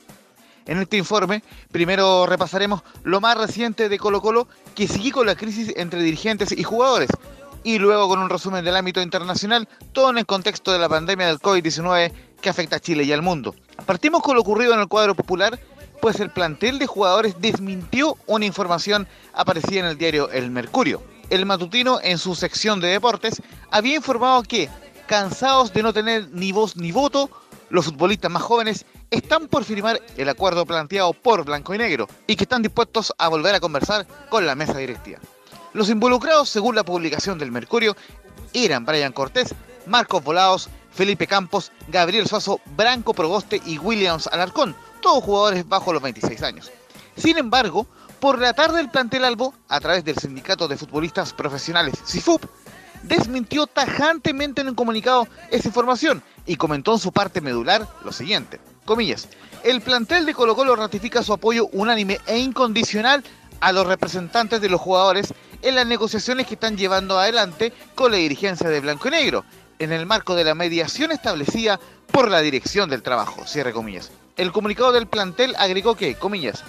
En 0.67 0.79
este 0.79 0.97
informe, 0.97 1.45
primero 1.71 2.27
repasaremos 2.27 2.83
lo 3.05 3.21
más 3.21 3.39
reciente 3.39 3.89
de 3.89 3.97
Colo 3.97 4.21
Colo 4.21 4.49
que 4.75 4.89
sigue 4.89 5.13
con 5.13 5.27
la 5.27 5.37
crisis 5.37 5.73
entre 5.77 6.03
dirigentes 6.03 6.51
y 6.51 6.65
jugadores, 6.65 7.11
y 7.65 7.79
luego 7.79 8.09
con 8.09 8.19
un 8.19 8.31
resumen 8.31 8.65
del 8.65 8.77
ámbito 8.77 9.01
internacional, 9.01 9.69
todo 9.93 10.11
en 10.11 10.19
el 10.19 10.27
contexto 10.27 10.73
de 10.73 10.79
la 10.79 10.89
pandemia 10.89 11.27
del 11.27 11.39
COVID-19 11.39 12.13
que 12.41 12.49
afecta 12.49 12.77
a 12.77 12.81
Chile 12.81 13.05
y 13.05 13.13
al 13.13 13.23
mundo. 13.23 13.55
Partimos 13.87 14.23
con 14.23 14.37
lo 14.37 14.43
ocurrido 14.43 14.75
en 14.75 14.81
el 14.81 14.89
cuadro 14.89 15.15
popular, 15.15 15.59
pues 16.01 16.21
el 16.21 16.31
plantel 16.31 16.79
de 16.79 16.87
jugadores 16.87 17.37
desmintió 17.41 18.17
una 18.27 18.45
información 18.45 19.09
aparecida 19.35 19.81
en 19.81 19.87
el 19.87 19.99
diario 19.99 20.31
El 20.31 20.51
Mercurio. 20.51 21.03
El 21.31 21.45
matutino, 21.45 21.99
en 22.03 22.19
su 22.19 22.35
sección 22.35 22.81
de 22.81 22.89
deportes, 22.89 23.43
había 23.71 23.97
informado 23.97 24.43
que, 24.43 24.69
cansados 25.07 25.73
de 25.73 25.83
no 25.83 25.93
tener 25.93 26.29
ni 26.31 26.53
voz 26.53 26.77
ni 26.77 26.93
voto, 26.93 27.31
los 27.71 27.85
futbolistas 27.85 28.31
más 28.31 28.43
jóvenes 28.43 28.87
están 29.11 29.49
por 29.49 29.65
firmar 29.65 30.01
el 30.17 30.29
acuerdo 30.29 30.65
planteado 30.65 31.13
por 31.13 31.45
Blanco 31.45 31.75
y 31.75 31.79
Negro 31.79 32.09
y 32.27 32.37
que 32.37 32.45
están 32.45 32.63
dispuestos 32.63 33.13
a 33.19 33.29
volver 33.29 33.55
a 33.55 33.61
conversar 33.61 34.07
con 34.31 34.47
la 34.47 34.55
mesa 34.55 34.79
directiva. 34.79 35.19
Los 35.75 35.91
involucrados, 35.91 36.49
según 36.49 36.75
la 36.75 36.85
publicación 36.85 37.39
del 37.39 37.53
Mercurio, 37.53 37.97
eran 38.53 38.85
Brian 38.85 39.13
Cortés, 39.13 39.55
Marcos 39.87 40.25
Volados, 40.25 40.69
Felipe 40.91 41.27
Campos, 41.27 41.73
Gabriel 41.89 42.27
Suazo, 42.27 42.61
Branco 42.77 43.15
Proboste 43.15 43.61
y 43.65 43.79
Williams 43.79 44.27
Alarcón, 44.29 44.75
todos 45.01 45.23
jugadores 45.23 45.69
bajo 45.69 45.93
los 45.93 46.03
26 46.03 46.43
años. 46.43 46.73
Sin 47.17 47.39
embargo, 47.39 47.87
por 48.21 48.41
la 48.41 48.53
tarde 48.53 48.81
el 48.81 48.91
plantel 48.91 49.25
Albo, 49.25 49.55
a 49.69 49.81
través 49.81 50.05
del 50.05 50.17
Sindicato 50.17 50.67
de 50.69 50.77
Futbolistas 50.77 51.33
Profesionales 51.33 51.95
CIFUP, 52.07 52.45
desmintió 53.03 53.67
tajantemente 53.67 54.63
en 54.63 54.71
un 54.71 54.75
comunicado 54.75 55.29
esa 55.51 55.69
información 55.69 56.23
y 56.47 56.57
comentó 56.57 56.95
en 56.95 56.99
su 56.99 57.13
parte 57.13 57.41
medular 57.41 57.87
lo 58.05 58.13
siguiente, 58.13 58.59
comillas, 58.85 59.29
el 59.63 59.81
plantel 59.81 60.25
de 60.27 60.35
Colo 60.35 60.57
Colo 60.57 60.75
ratifica 60.77 61.23
su 61.23 61.33
apoyo 61.33 61.69
unánime 61.73 62.19
e 62.27 62.39
incondicional 62.39 63.23
a 63.61 63.73
los 63.73 63.87
representantes 63.87 64.61
de 64.61 64.69
los 64.69 64.81
jugadores 64.81 65.35
en 65.63 65.75
las 65.75 65.87
negociaciones 65.87 66.47
que 66.47 66.55
están 66.55 66.77
llevando 66.77 67.19
adelante 67.19 67.73
con 67.95 68.13
la 68.13 68.19
dirigencia 68.19 68.69
de 68.69 68.81
Blanco 68.81 69.09
y 69.09 69.13
Negro, 69.13 69.45
en 69.79 69.93
el 69.93 70.07
marco 70.07 70.35
de 70.35 70.45
la 70.45 70.55
mediación 70.55 71.13
establecida 71.13 71.79
por 72.11 72.31
la 72.31 72.41
Dirección 72.41 72.91
del 72.91 73.03
Trabajo, 73.03 73.47
cierre 73.47 73.73
comillas. 73.73 74.11
El 74.37 74.53
comunicado 74.53 74.93
del 74.93 75.07
plantel 75.07 75.55
agregó 75.59 75.95
que, 75.95 76.15
comillas, 76.15 76.63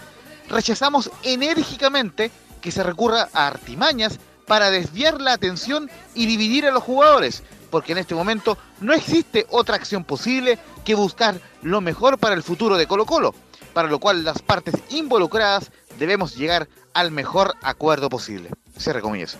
rechazamos 0.47 1.11
enérgicamente 1.23 2.31
que 2.61 2.71
se 2.71 2.83
recurra 2.83 3.29
a 3.33 3.47
artimañas 3.47 4.19
para 4.47 4.71
desviar 4.71 5.21
la 5.21 5.33
atención 5.33 5.89
y 6.15 6.25
dividir 6.25 6.65
a 6.65 6.71
los 6.71 6.83
jugadores, 6.83 7.43
porque 7.69 7.91
en 7.91 7.99
este 7.99 8.15
momento 8.15 8.57
no 8.81 8.93
existe 8.93 9.45
otra 9.49 9.75
acción 9.75 10.03
posible 10.03 10.57
que 10.83 10.95
buscar 10.95 11.39
lo 11.61 11.81
mejor 11.81 12.17
para 12.17 12.35
el 12.35 12.43
futuro 12.43 12.75
de 12.75 12.87
Colo 12.87 13.05
Colo, 13.05 13.35
para 13.73 13.87
lo 13.87 13.99
cual 13.99 14.23
las 14.23 14.41
partes 14.41 14.73
involucradas 14.89 15.71
debemos 15.99 16.35
llegar 16.35 16.67
al 16.93 17.11
mejor 17.11 17.53
acuerdo 17.61 18.09
posible. 18.09 18.49
Cierre 18.79 19.01
comillas. 19.01 19.37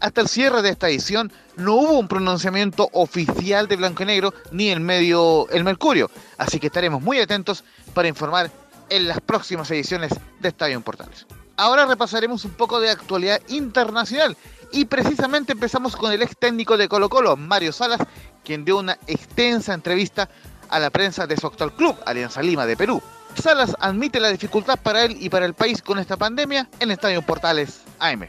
Hasta 0.00 0.20
el 0.20 0.28
cierre 0.28 0.62
de 0.62 0.68
esta 0.68 0.88
edición 0.88 1.32
no 1.56 1.74
hubo 1.74 1.98
un 1.98 2.08
pronunciamiento 2.08 2.90
oficial 2.92 3.66
de 3.66 3.76
Blanco 3.76 4.02
y 4.02 4.06
Negro 4.06 4.34
ni 4.52 4.68
el 4.68 4.80
medio 4.80 5.48
El 5.48 5.64
Mercurio, 5.64 6.10
así 6.36 6.60
que 6.60 6.66
estaremos 6.66 7.02
muy 7.02 7.18
atentos 7.18 7.64
para 7.94 8.06
informar 8.06 8.50
en 8.90 9.08
las 9.08 9.20
próximas 9.20 9.70
ediciones 9.70 10.12
de 10.40 10.48
Estadio 10.48 10.80
Portales. 10.82 11.26
Ahora 11.56 11.86
repasaremos 11.86 12.44
un 12.44 12.50
poco 12.52 12.78
de 12.78 12.90
actualidad 12.90 13.40
internacional 13.48 14.36
y 14.70 14.84
precisamente 14.84 15.52
empezamos 15.52 15.96
con 15.96 16.12
el 16.12 16.22
ex 16.22 16.36
técnico 16.36 16.76
de 16.76 16.88
Colo 16.88 17.08
Colo, 17.08 17.36
Mario 17.36 17.72
Salas, 17.72 18.00
quien 18.44 18.66
dio 18.66 18.78
una 18.78 18.98
extensa 19.06 19.72
entrevista 19.72 20.28
a 20.68 20.78
la 20.78 20.90
prensa 20.90 21.26
de 21.26 21.38
su 21.38 21.46
actual 21.46 21.74
club, 21.74 21.96
Alianza 22.04 22.42
Lima 22.42 22.66
de 22.66 22.76
Perú. 22.76 23.02
Salas 23.42 23.74
admite 23.80 24.20
la 24.20 24.28
dificultad 24.28 24.78
para 24.78 25.04
él 25.04 25.16
y 25.18 25.30
para 25.30 25.46
el 25.46 25.54
país 25.54 25.80
con 25.80 25.98
esta 25.98 26.18
pandemia 26.18 26.68
en 26.80 26.90
Estadio 26.90 27.22
Portales 27.22 27.80
AM. 27.98 28.28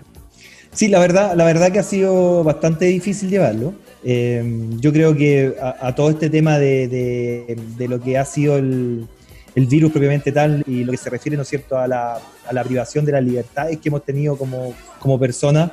Sí, 0.77 0.89
la 0.89 0.99
verdad, 0.99 1.33
la 1.35 1.43
verdad 1.43 1.71
que 1.71 1.79
ha 1.79 1.83
sido 1.83 2.43
bastante 2.43 2.85
difícil 2.85 3.31
llevarlo. 3.31 3.73
yo 4.03 4.93
creo 4.93 5.15
que 5.17 5.55
a, 5.59 5.95
todo 5.95 6.11
este 6.11 6.29
tema 6.29 6.59
de, 6.59 7.57
lo 7.79 7.99
que 7.99 8.15
ha 8.15 8.23
sido 8.25 8.57
el, 8.57 9.07
virus 9.55 9.91
propiamente 9.91 10.31
tal 10.31 10.63
y 10.67 10.83
lo 10.83 10.91
que 10.91 10.99
se 10.99 11.09
refiere, 11.09 11.35
¿no 11.35 11.41
es 11.41 11.49
cierto?, 11.49 11.79
a 11.79 11.87
la, 11.87 12.63
privación 12.63 13.05
de 13.05 13.11
las 13.11 13.23
libertades 13.23 13.79
que 13.79 13.89
hemos 13.89 14.05
tenido 14.05 14.37
como, 14.37 15.19
personas, 15.19 15.71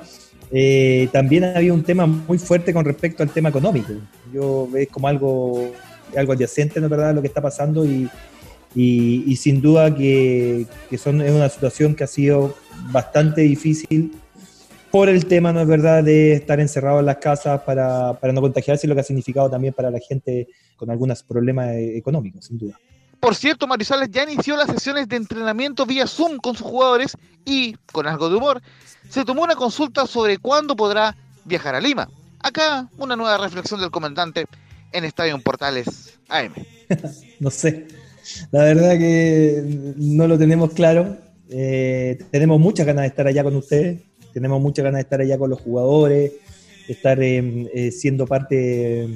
eh, 0.51 1.07
también 1.13 1.45
había 1.45 1.75
un 1.75 1.83
tema 1.83 2.07
muy 2.07 2.39
fuerte 2.39 2.73
con 2.73 2.87
respecto 2.87 3.23
al 3.23 3.29
tema 3.29 3.51
económico. 3.51 3.93
Yo 4.33 4.67
veo 4.73 4.87
como 4.91 5.07
algo, 5.07 5.71
algo 6.17 6.33
adyacente, 6.33 6.81
¿no 6.81 6.87
es 6.87 6.91
verdad?, 6.91 7.15
lo 7.15 7.21
que 7.21 7.29
está 7.29 7.43
pasando 7.43 7.85
y, 7.85 9.37
sin 9.37 9.61
duda 9.61 9.95
que, 9.95 10.65
es 10.91 11.07
una 11.07 11.49
situación 11.51 11.95
que 11.95 12.05
ha 12.05 12.07
sido 12.07 12.55
bastante 12.91 13.43
difícil 13.43 14.24
por 14.95 15.09
el 15.09 15.27
tema, 15.27 15.53
¿no 15.53 15.61
es 15.61 15.67
verdad?, 15.67 16.05
de 16.05 16.35
estar 16.35 16.61
encerrado 16.61 17.01
en 17.01 17.07
las 17.07 17.17
casas 17.17 17.63
para, 17.63 18.17
para 18.21 18.33
no 18.33 18.41
contagiarse 18.41 18.87
y 18.87 18.89
lo 18.89 18.95
que 18.95 19.01
ha 19.01 19.05
significado 19.05 19.51
también 19.51 19.75
para 19.75 19.91
la 19.91 19.99
gente 19.99 20.47
con 20.77 20.89
algunos 20.89 21.21
problemas 21.25 21.71
eh, 21.71 21.99
económicos, 21.99 22.45
sin 22.47 22.59
duda. 22.59 22.79
Por 23.19 23.35
cierto, 23.35 23.67
Marisales 23.67 24.09
ya 24.13 24.23
inició 24.23 24.57
las 24.57 24.69
sesiones 24.69 25.09
de 25.09 25.17
entrenamiento 25.17 25.85
vía 25.85 26.07
Zoom 26.07 26.37
con 26.37 26.55
sus 26.55 26.69
jugadores 26.69 27.17
y, 27.45 27.75
con 27.91 28.07
algo 28.07 28.31
de 28.31 28.37
humor, 28.37 28.63
se 29.09 29.25
tomó 29.25 29.43
una 29.43 29.57
consulta 29.57 30.07
sobre 30.07 30.39
cuándo 30.39 30.77
podrá 30.77 31.17
viajar 31.45 31.75
a 31.75 31.81
Lima. 31.81 32.09
Acá 32.39 32.89
una 32.97 33.17
nueva 33.17 33.37
reflexión 33.37 33.81
del 33.81 33.91
comandante 33.91 34.47
en 34.93 35.05
Estadio 35.05 35.37
Portales 35.41 36.21
AM. 36.29 36.53
no 37.41 37.51
sé, 37.51 37.89
la 38.53 38.63
verdad 38.63 38.93
que 38.97 39.95
no 39.97 40.29
lo 40.29 40.39
tenemos 40.39 40.73
claro. 40.73 41.17
Eh, 41.51 42.17
tenemos 42.31 42.61
muchas 42.61 42.87
ganas 42.87 43.03
de 43.03 43.09
estar 43.09 43.27
allá 43.27 43.43
con 43.43 43.57
ustedes, 43.57 44.03
tenemos 44.35 44.61
muchas 44.61 44.85
ganas 44.85 44.99
de 44.99 45.03
estar 45.03 45.21
allá 45.21 45.39
con 45.39 45.49
los 45.49 45.61
jugadores, 45.61 46.33
estar 46.89 47.23
eh, 47.23 47.71
eh, 47.73 47.91
siendo 47.91 48.27
parte 48.27 49.09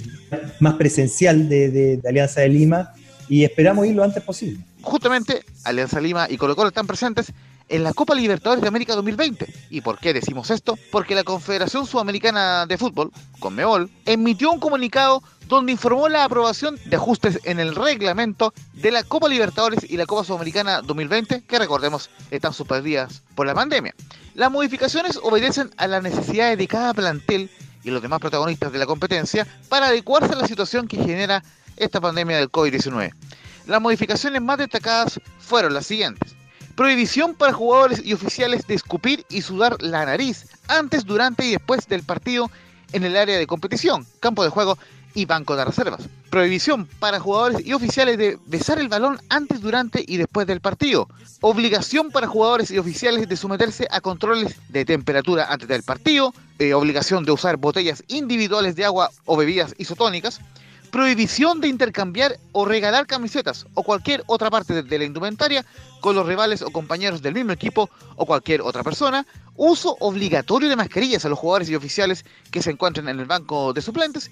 más 0.61 0.74
presencial 0.74 1.48
de 1.48 2.00
Alianza 2.07 2.40
de 2.40 2.48
Lima 2.48 2.94
y 3.28 3.44
esperamos 3.44 3.87
ir 3.87 3.94
lo 3.94 4.04
antes 4.04 4.22
posible. 4.22 4.64
Justamente, 4.81 5.42
Alianza 5.64 6.00
Lima 6.00 6.26
y 6.31 6.37
Colo 6.37 6.57
Colo 6.57 6.68
están 6.68 6.87
presentes 6.87 7.33
en 7.68 7.85
la 7.85 7.92
Copa 7.92 8.14
Libertadores 8.14 8.62
de 8.62 8.68
América 8.68 8.94
2020. 8.94 9.46
¿Y 9.70 9.81
por 9.83 9.98
qué 9.98 10.14
decimos 10.14 10.50
esto? 10.50 10.78
Porque 10.90 11.14
la 11.14 11.24
Confederación 11.24 11.87
Sudamericana 11.87 12.64
de 12.66 12.78
Fútbol, 12.78 13.12
CONMEBOL, 13.40 13.90
emitió 14.07 14.50
un 14.50 14.61
comunicado 14.61 15.22
donde 15.48 15.72
informó 15.72 16.08
la 16.08 16.24
aprobación 16.24 16.78
de 16.84 16.96
ajustes 16.96 17.40
en 17.44 17.58
el 17.58 17.74
reglamento 17.74 18.52
de 18.74 18.90
la 18.90 19.02
Copa 19.02 19.28
Libertadores 19.28 19.88
y 19.88 19.96
la 19.96 20.04
Copa 20.04 20.22
Sudamericana 20.22 20.82
2020, 20.82 21.42
que 21.42 21.58
recordemos 21.58 22.11
están 22.30 22.52
suspendidas 22.52 23.22
por 23.34 23.46
la 23.46 23.54
pandemia. 23.54 23.94
Las 24.34 24.50
modificaciones 24.50 25.18
obedecen 25.22 25.70
a 25.78 25.88
las 25.88 26.02
necesidades 26.02 26.58
de 26.58 26.68
cada 26.68 26.92
plantel 26.92 27.50
y 27.82 27.90
los 27.90 28.02
demás 28.02 28.20
protagonistas 28.20 28.70
de 28.72 28.78
la 28.78 28.87
competencia 28.87 29.46
para 29.70 29.87
adecuarse 29.87 30.34
a 30.34 30.37
la 30.37 30.46
situación 30.46 30.87
que 30.87 30.98
genera 30.98 31.42
esta 31.76 32.00
pandemia 32.00 32.37
del 32.37 32.52
COVID-19. 32.52 33.12
Las 33.66 33.80
modificaciones 33.80 34.42
más 34.42 34.58
destacadas 34.58 35.18
fueron 35.38 35.72
las 35.72 35.87
siguientes. 35.87 36.34
Prohibición 36.74 37.34
para 37.34 37.52
jugadores 37.52 38.04
y 38.04 38.12
oficiales 38.12 38.66
de 38.66 38.74
escupir 38.74 39.24
y 39.30 39.42
sudar 39.42 39.80
la 39.82 40.04
nariz 40.04 40.46
antes, 40.68 41.04
durante 41.04 41.46
y 41.46 41.52
después 41.52 41.88
del 41.88 42.02
partido 42.02 42.50
en 42.92 43.04
el 43.04 43.16
área 43.16 43.38
de 43.38 43.46
competición, 43.46 44.06
campo 44.20 44.44
de 44.44 44.50
juego 44.50 44.78
y 45.14 45.25
banco 45.25 45.57
de 45.57 45.64
reservas. 45.64 46.09
Prohibición 46.31 46.87
para 46.87 47.21
jugadores 47.21 47.66
y 47.66 47.73
oficiales 47.73 48.18
de 48.18 48.38
besar 48.47 48.79
el 48.79 48.88
balón 48.88 49.18
antes, 49.29 49.61
durante 49.61 50.05
y 50.07 50.16
después 50.16 50.47
del 50.47 50.61
partido. 50.61 51.09
Obligación 51.40 52.11
para 52.11 52.27
jugadores 52.27 52.71
y 52.71 52.79
oficiales 52.79 53.29
de 53.29 53.37
someterse 53.37 53.87
a 53.90 54.01
controles 54.01 54.57
de 54.68 54.85
temperatura 54.85 55.47
antes 55.51 55.68
del 55.68 55.83
partido. 55.83 56.35
Eh, 56.59 56.75
obligación 56.75 57.25
de 57.25 57.33
usar 57.33 57.57
botellas 57.57 58.03
individuales 58.09 58.77
de 58.77 58.85
agua 58.85 59.11
o 59.25 59.37
bebidas 59.37 59.75
isotónicas 59.79 60.40
prohibición 60.88 61.61
de 61.61 61.68
intercambiar 61.68 62.38
o 62.53 62.64
regalar 62.64 63.07
camisetas 63.07 63.66
o 63.75 63.83
cualquier 63.83 64.23
otra 64.27 64.51
parte 64.51 64.83
de 64.83 64.99
la 64.99 65.05
indumentaria 65.05 65.64
con 66.01 66.14
los 66.14 66.27
rivales 66.27 66.62
o 66.62 66.71
compañeros 66.71 67.23
del 67.23 67.35
mismo 67.35 67.53
equipo 67.53 67.90
o 68.16 68.27
cualquier 68.27 68.62
otra 68.62 68.83
persona, 68.83 69.27
uso 69.57 69.97
obligatorio 70.01 70.68
de 70.68 70.77
mascarillas 70.77 71.25
a 71.25 71.29
los 71.29 71.38
jugadores 71.38 71.68
y 71.68 71.75
oficiales 71.75 72.25
que 72.51 72.62
se 72.62 72.71
encuentren 72.71 73.09
en 73.09 73.21
el 73.21 73.27
banco 73.27 73.73
de 73.73 73.83
suplentes, 73.83 74.31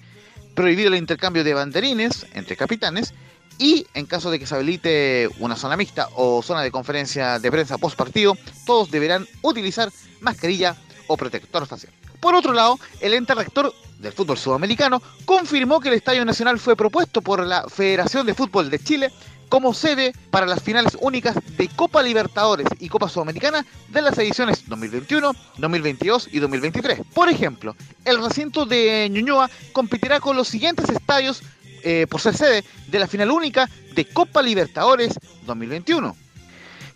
prohibido 0.57 0.89
el 0.89 0.95
intercambio 0.95 1.43
de 1.43 1.53
banderines 1.53 2.25
entre 2.33 2.57
capitanes 2.57 3.13
y 3.59 3.85
en 3.93 4.07
caso 4.07 4.31
de 4.31 4.39
que 4.39 4.47
se 4.47 4.55
habilite 4.55 5.29
una 5.37 5.55
zona 5.55 5.77
mixta 5.77 6.09
o 6.15 6.41
zona 6.41 6.63
de 6.63 6.71
conferencia 6.71 7.37
de 7.37 7.51
prensa 7.51 7.77
post 7.77 7.95
partido, 7.95 8.35
todos 8.65 8.89
deberán 8.89 9.27
utilizar 9.43 9.91
mascarilla 10.19 10.75
o 11.05 11.15
protector 11.15 11.67
facial. 11.67 11.93
Por 12.19 12.33
otro 12.33 12.53
lado, 12.53 12.79
el 13.01 13.13
ente 13.13 13.35
rector 13.35 13.71
del 13.99 14.13
fútbol 14.13 14.39
sudamericano 14.39 14.99
confirmó 15.25 15.79
que 15.79 15.89
el 15.89 15.93
Estadio 15.93 16.25
Nacional 16.25 16.57
fue 16.57 16.75
propuesto 16.75 17.21
por 17.21 17.45
la 17.45 17.69
Federación 17.69 18.25
de 18.25 18.33
Fútbol 18.33 18.71
de 18.71 18.79
Chile 18.79 19.11
como 19.49 19.75
sede 19.75 20.13
para 20.31 20.45
las 20.45 20.61
finales 20.61 20.97
únicas 20.99 21.35
de 21.55 21.67
Copa 21.69 22.01
Libertadores 22.01 22.67
y 22.79 22.89
Copa 22.89 23.09
Sudamericana 23.09 23.65
de 23.89 24.01
las 24.01 24.17
ediciones 24.17 24.67
2021, 24.67 25.33
2022 25.57 26.29
y 26.31 26.39
2023. 26.39 27.01
Por 27.13 27.29
ejemplo, 27.29 27.75
el 28.07 28.23
recinto 28.23 28.65
de 28.65 29.07
Ñuñoa 29.11 29.49
competirá 29.73 30.19
con 30.19 30.37
los 30.37 30.47
siguientes 30.47 30.89
estadios 30.89 31.41
eh, 31.83 32.07
por 32.09 32.21
ser 32.21 32.35
sede 32.35 32.63
de 32.87 32.99
la 32.99 33.07
final 33.07 33.31
única 33.31 33.69
de 33.93 34.05
Copa 34.05 34.41
Libertadores 34.41 35.19
2021. 35.45 36.15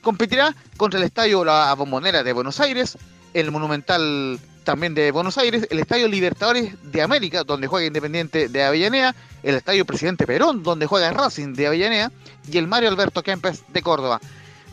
Competirá 0.02 0.56
contra 0.78 1.00
el 1.00 1.06
Estadio 1.06 1.44
La 1.44 1.74
Bombonera 1.76 2.24
de 2.24 2.34
Buenos 2.34 2.60
Aires, 2.60 2.98
el 3.34 3.52
Monumental 3.52 4.40
también 4.64 4.94
de 4.94 5.12
Buenos 5.12 5.38
Aires, 5.38 5.68
el 5.70 5.80
Estadio 5.80 6.08
Libertadores 6.08 6.76
de 6.92 7.02
América, 7.02 7.44
donde 7.44 7.68
juega 7.68 7.88
Independiente 7.88 8.48
de 8.48 8.64
Avellaneda, 8.64 9.14
el 9.44 9.56
Estadio 9.56 9.86
Presidente 9.86 10.26
Perón, 10.26 10.64
donde 10.64 10.86
juega 10.86 11.12
Racing 11.12 11.54
de 11.54 11.68
Avellaneda, 11.68 12.12
y 12.50 12.58
el 12.58 12.68
Mario 12.68 12.90
Alberto 12.90 13.22
Kempes 13.22 13.64
de 13.68 13.82
Córdoba. 13.82 14.22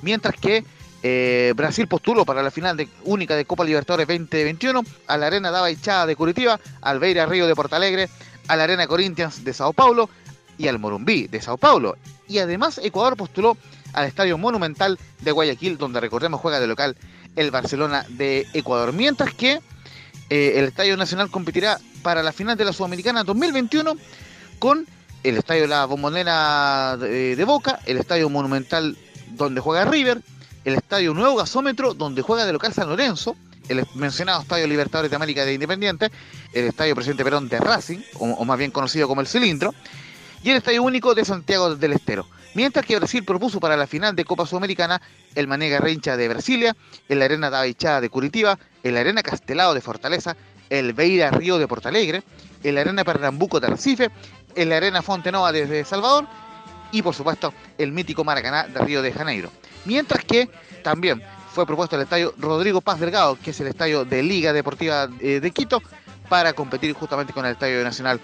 Mientras 0.03 0.37
que 0.37 0.65
eh, 1.03 1.53
Brasil 1.57 1.87
postuló 1.87 2.25
para 2.25 2.43
la 2.43 2.51
final 2.51 2.77
de, 2.77 2.89
única 3.05 3.37
de 3.37 3.45
Copa 3.45 3.65
Libertadores 3.65 4.07
2021 4.07 4.83
a 5.07 5.17
la 5.17 5.27
Arena 5.27 5.51
Dava 5.51 5.69
de 5.69 6.17
Curitiba, 6.17 6.59
al 6.83 6.99
Beira 6.99 7.27
Río 7.27 7.47
de 7.47 7.55
Portalegre, 7.55 8.09
a 8.49 8.57
la 8.57 8.65
Arena 8.65 8.87
Corinthians 8.87 9.45
de 9.45 9.53
Sao 9.53 9.73
Paulo 9.73 10.11
y 10.57 10.69
al 10.69 10.79
Morumbí 10.79 11.29
de 11.29 11.41
Sao 11.41 11.57
Paulo. 11.57 11.97
Y 12.27 12.39
además 12.39 12.81
Ecuador 12.83 13.17
postuló 13.17 13.57
al 13.93 14.07
Estadio 14.07 14.37
Monumental 14.39 14.99
de 15.21 15.33
Guayaquil, 15.33 15.79
donde 15.79 16.01
recordemos 16.01 16.41
juega 16.41 16.61
de 16.61 16.67
local 16.67 16.97
el 17.37 17.51
Barcelona 17.51 18.05
de 18.09 18.47
Ecuador. 18.53 18.93
Mientras 18.93 19.33
que 19.33 19.61
eh, 20.31 20.53
el 20.57 20.65
Estadio 20.67 20.97
Nacional 20.97 21.31
competirá 21.31 21.79
para 22.03 22.23
la 22.23 22.33
final 22.33 22.57
de 22.57 22.65
la 22.65 22.73
Sudamericana 22.73 23.25
2021 23.25 23.95
con 24.59 24.87
el 25.23 25.37
Estadio 25.37 25.67
La 25.67 25.85
Bombonera 25.85 26.97
de, 26.97 27.45
Boca, 27.45 27.81
el 27.87 27.99
Estadio 27.99 28.29
Monumental 28.29 28.97
donde 29.33 29.61
juega 29.61 29.85
River, 29.85 30.21
el 30.69 30.75
Estadio 30.75 31.15
Nuevo 31.15 31.37
Gasómetro 31.37 31.95
donde 31.95 32.21
juega 32.21 32.45
de 32.45 32.53
local 32.53 32.75
San 32.75 32.91
Lorenzo, 32.91 33.37
el 33.71 33.87
mencionado 33.95 34.43
Estadio 34.43 34.67
Libertadores 34.67 35.11
de 35.11 35.17
América 35.17 35.45
de 35.47 35.55
Independiente, 35.55 36.11
el 36.53 36.67
Estadio 36.67 36.95
Presidente 36.95 37.25
Perón 37.25 37.49
de 37.49 37.59
Racing, 37.59 38.01
o 38.19 38.45
más 38.45 38.59
bien 38.59 38.71
conocido 38.71 39.09
como 39.09 39.23
el 39.23 39.27
Cilindro, 39.27 39.75
y 40.43 40.51
el 40.51 40.59
Estadio 40.59 40.83
Único 40.83 41.15
de 41.15 41.25
Santiago 41.25 41.75
del 41.75 41.95
Estero. 41.95 42.27
Mientras 42.55 42.85
que 42.85 42.97
Brasil 42.97 43.25
propuso 43.25 43.61
para 43.61 43.79
la 43.79 43.87
final 43.87 44.15
de 44.15 44.27
Copa 44.27 44.45
Sudamericana 44.45 45.01
el 45.35 45.49
Manega 45.49 45.79
Reincha 45.79 46.19
de 46.19 46.29
Brasilia, 46.29 46.77
el 47.09 47.23
Arena 47.23 47.49
Davaichada 47.49 48.03
de 48.03 48.11
Curitiba, 48.11 48.59
el 48.83 48.97
Arena 48.99 49.23
Castelao 49.23 49.73
de 49.73 49.81
Fortaleza, 49.81 50.37
el 50.69 50.93
Beira 50.93 51.31
Río 51.31 51.59
de 51.59 51.67
Portalegre, 51.67 52.23
el 52.63 52.77
Arena 52.77 53.05
Pernambuco 53.05 53.59
de 53.59 53.69
Recife, 53.69 54.11
el 54.55 54.73
Arena 54.73 55.01
Fontenova 55.01 55.51
desde 55.51 55.85
Salvador 55.85 56.27
y 56.93 57.03
por 57.03 57.15
supuesto 57.15 57.53
el 57.77 57.93
mítico 57.93 58.25
Maracaná 58.25 58.67
de 58.67 58.81
Río 58.81 59.03
de 59.03 59.13
Janeiro. 59.13 59.51
Mientras 59.85 60.25
que 60.25 60.49
también 60.83 61.23
fue 61.53 61.67
propuesto 61.67 61.97
el 61.97 62.03
estadio 62.03 62.35
Rodrigo 62.39 62.81
Paz 62.81 63.01
Delgado, 63.01 63.39
que 63.43 63.51
es 63.51 63.61
el 63.61 63.67
estadio 63.67 64.05
de 64.05 64.23
Liga 64.23 64.53
Deportiva 64.53 65.09
eh, 65.21 65.41
de 65.41 65.51
Quito, 65.51 65.83
para 66.29 66.53
competir 66.53 66.93
justamente 66.93 67.33
con 67.33 67.45
el 67.47 67.53
Estadio 67.53 67.83
Nacional 67.83 68.21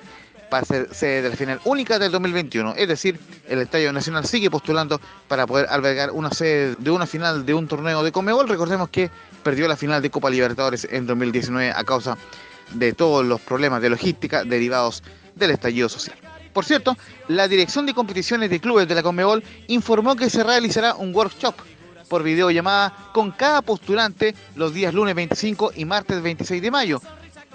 para 0.50 0.64
ser 0.64 0.94
sede 0.94 1.22
de 1.22 1.30
la 1.30 1.36
final 1.36 1.60
única 1.64 1.98
del 1.98 2.12
2021. 2.12 2.74
Es 2.76 2.86
decir, 2.86 3.18
el 3.48 3.60
Estadio 3.60 3.92
Nacional 3.92 4.24
sigue 4.26 4.50
postulando 4.50 5.00
para 5.26 5.46
poder 5.46 5.66
albergar 5.68 6.10
una 6.10 6.30
sede 6.30 6.76
de 6.78 6.90
una 6.90 7.06
final 7.06 7.44
de 7.46 7.54
un 7.54 7.66
torneo 7.66 8.02
de 8.04 8.12
Comebol. 8.12 8.48
Recordemos 8.48 8.88
que 8.90 9.10
perdió 9.42 9.66
la 9.66 9.76
final 9.76 10.02
de 10.02 10.10
Copa 10.10 10.30
Libertadores 10.30 10.86
en 10.90 11.06
2019 11.06 11.72
a 11.74 11.82
causa 11.84 12.16
de 12.72 12.92
todos 12.92 13.24
los 13.24 13.40
problemas 13.40 13.82
de 13.82 13.90
logística 13.90 14.44
derivados 14.44 15.02
del 15.34 15.50
estallido 15.50 15.88
social. 15.88 16.16
Por 16.54 16.64
cierto, 16.64 16.96
la 17.26 17.48
Dirección 17.48 17.84
de 17.84 17.94
Competiciones 17.94 18.48
de 18.48 18.60
Clubes 18.60 18.86
de 18.86 18.94
la 18.94 19.02
Conmebol 19.02 19.42
informó 19.66 20.14
que 20.14 20.30
se 20.30 20.44
realizará 20.44 20.94
un 20.94 21.14
workshop 21.14 21.54
por 22.08 22.22
videollamada 22.22 23.10
con 23.12 23.32
cada 23.32 23.60
postulante 23.60 24.36
los 24.54 24.72
días 24.72 24.94
lunes 24.94 25.16
25 25.16 25.72
y 25.74 25.84
martes 25.84 26.22
26 26.22 26.62
de 26.62 26.70
mayo 26.70 27.02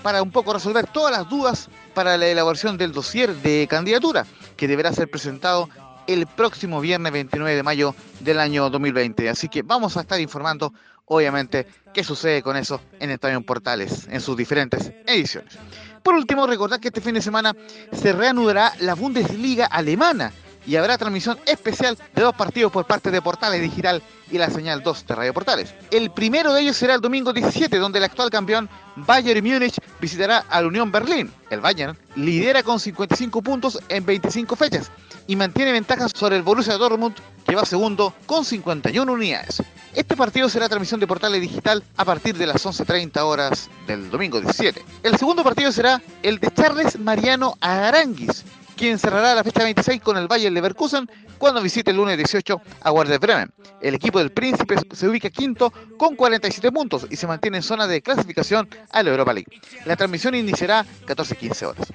para 0.03 0.21
un 0.21 0.31
poco 0.31 0.53
resolver 0.53 0.85
todas 0.87 1.17
las 1.17 1.29
dudas 1.29 1.69
para 1.93 2.17
la 2.17 2.27
elaboración 2.27 2.77
del 2.77 2.91
dossier 2.91 3.33
de 3.35 3.67
candidatura, 3.69 4.25
que 4.57 4.67
deberá 4.67 4.91
ser 4.91 5.09
presentado 5.09 5.69
el 6.07 6.27
próximo 6.27 6.81
viernes 6.81 7.13
29 7.13 7.55
de 7.55 7.63
mayo 7.63 7.95
del 8.19 8.39
año 8.39 8.69
2020. 8.69 9.29
Así 9.29 9.47
que 9.47 9.61
vamos 9.61 9.95
a 9.95 10.01
estar 10.01 10.19
informando, 10.19 10.73
obviamente, 11.05 11.67
qué 11.93 12.03
sucede 12.03 12.41
con 12.41 12.57
eso 12.57 12.81
en 12.99 13.11
Estadio 13.11 13.41
Portales, 13.41 14.07
en 14.09 14.19
sus 14.19 14.35
diferentes 14.35 14.91
ediciones. 15.05 15.57
Por 16.03 16.15
último, 16.15 16.47
recordad 16.47 16.79
que 16.79 16.89
este 16.89 17.01
fin 17.01 17.13
de 17.13 17.21
semana 17.21 17.55
se 17.91 18.13
reanudará 18.13 18.73
la 18.79 18.95
Bundesliga 18.95 19.65
alemana 19.65 20.31
y 20.65 20.75
habrá 20.75 20.97
transmisión 20.97 21.39
especial 21.45 21.97
de 22.13 22.21
dos 22.21 22.35
partidos 22.35 22.71
por 22.71 22.85
parte 22.85 23.11
de 23.11 23.21
Portales 23.21 23.61
Digital 23.61 24.03
y 24.29 24.37
la 24.37 24.49
señal 24.49 24.83
2 24.83 25.07
de 25.07 25.15
Radio 25.15 25.33
Portales. 25.33 25.73
El 25.89 26.11
primero 26.11 26.53
de 26.53 26.61
ellos 26.61 26.77
será 26.77 26.93
el 26.95 27.01
domingo 27.01 27.33
17, 27.33 27.77
donde 27.77 27.97
el 27.97 28.05
actual 28.05 28.29
campeón 28.29 28.69
Bayern 28.95 29.43
Múnich 29.43 29.79
visitará 29.99 30.45
al 30.49 30.67
Unión 30.67 30.91
Berlín. 30.91 31.31
El 31.49 31.61
Bayern 31.61 31.97
lidera 32.15 32.61
con 32.61 32.79
55 32.79 33.41
puntos 33.41 33.79
en 33.89 34.05
25 34.05 34.55
fechas 34.55 34.91
y 35.25 35.35
mantiene 35.35 35.71
ventajas 35.71 36.11
sobre 36.15 36.35
el 36.35 36.43
Borussia 36.43 36.77
Dortmund, 36.77 37.15
que 37.47 37.55
va 37.55 37.65
segundo 37.65 38.13
con 38.25 38.45
51 38.45 39.11
unidades. 39.11 39.63
Este 39.93 40.15
partido 40.15 40.47
será 40.49 40.69
transmisión 40.69 40.99
de 40.99 41.07
Portales 41.07 41.41
Digital 41.41 41.83
a 41.97 42.05
partir 42.05 42.37
de 42.37 42.45
las 42.45 42.63
11.30 42.63 43.17
horas 43.21 43.69
del 43.87 44.09
domingo 44.11 44.39
17. 44.39 44.83
El 45.01 45.17
segundo 45.17 45.43
partido 45.43 45.71
será 45.71 46.01
el 46.21 46.39
de 46.39 46.51
Charles 46.53 46.99
Mariano 46.99 47.57
Aranguis, 47.59 48.45
quien 48.77 48.99
cerrará 48.99 49.33
la 49.33 49.43
fecha 49.43 49.63
26 49.63 49.99
con 50.01 50.15
el 50.17 50.27
Bayern 50.27 50.53
Leverkusen 50.53 51.09
cuando 51.39 51.61
visite 51.61 51.89
el 51.89 51.97
lunes 51.97 52.17
18 52.17 52.61
a 52.81 52.91
Werder 52.91 53.19
Bremen. 53.19 53.51
El 53.81 53.95
equipo 53.95 54.19
del 54.19 54.31
Príncipe 54.31 54.75
se 54.91 55.07
ubica 55.07 55.31
quinto 55.31 55.73
con 55.97 56.15
47 56.15 56.71
puntos 56.71 57.07
y 57.09 57.15
se 57.15 57.25
mantiene 57.25 57.57
en 57.57 57.63
zona 57.63 57.87
de 57.87 58.01
clasificación 58.01 58.69
a 58.91 59.01
la 59.01 59.09
Europa 59.09 59.33
League. 59.33 59.59
La 59.85 59.95
transmisión 59.95 60.35
iniciará 60.35 60.85
14-15 61.07 61.65
horas. 61.65 61.87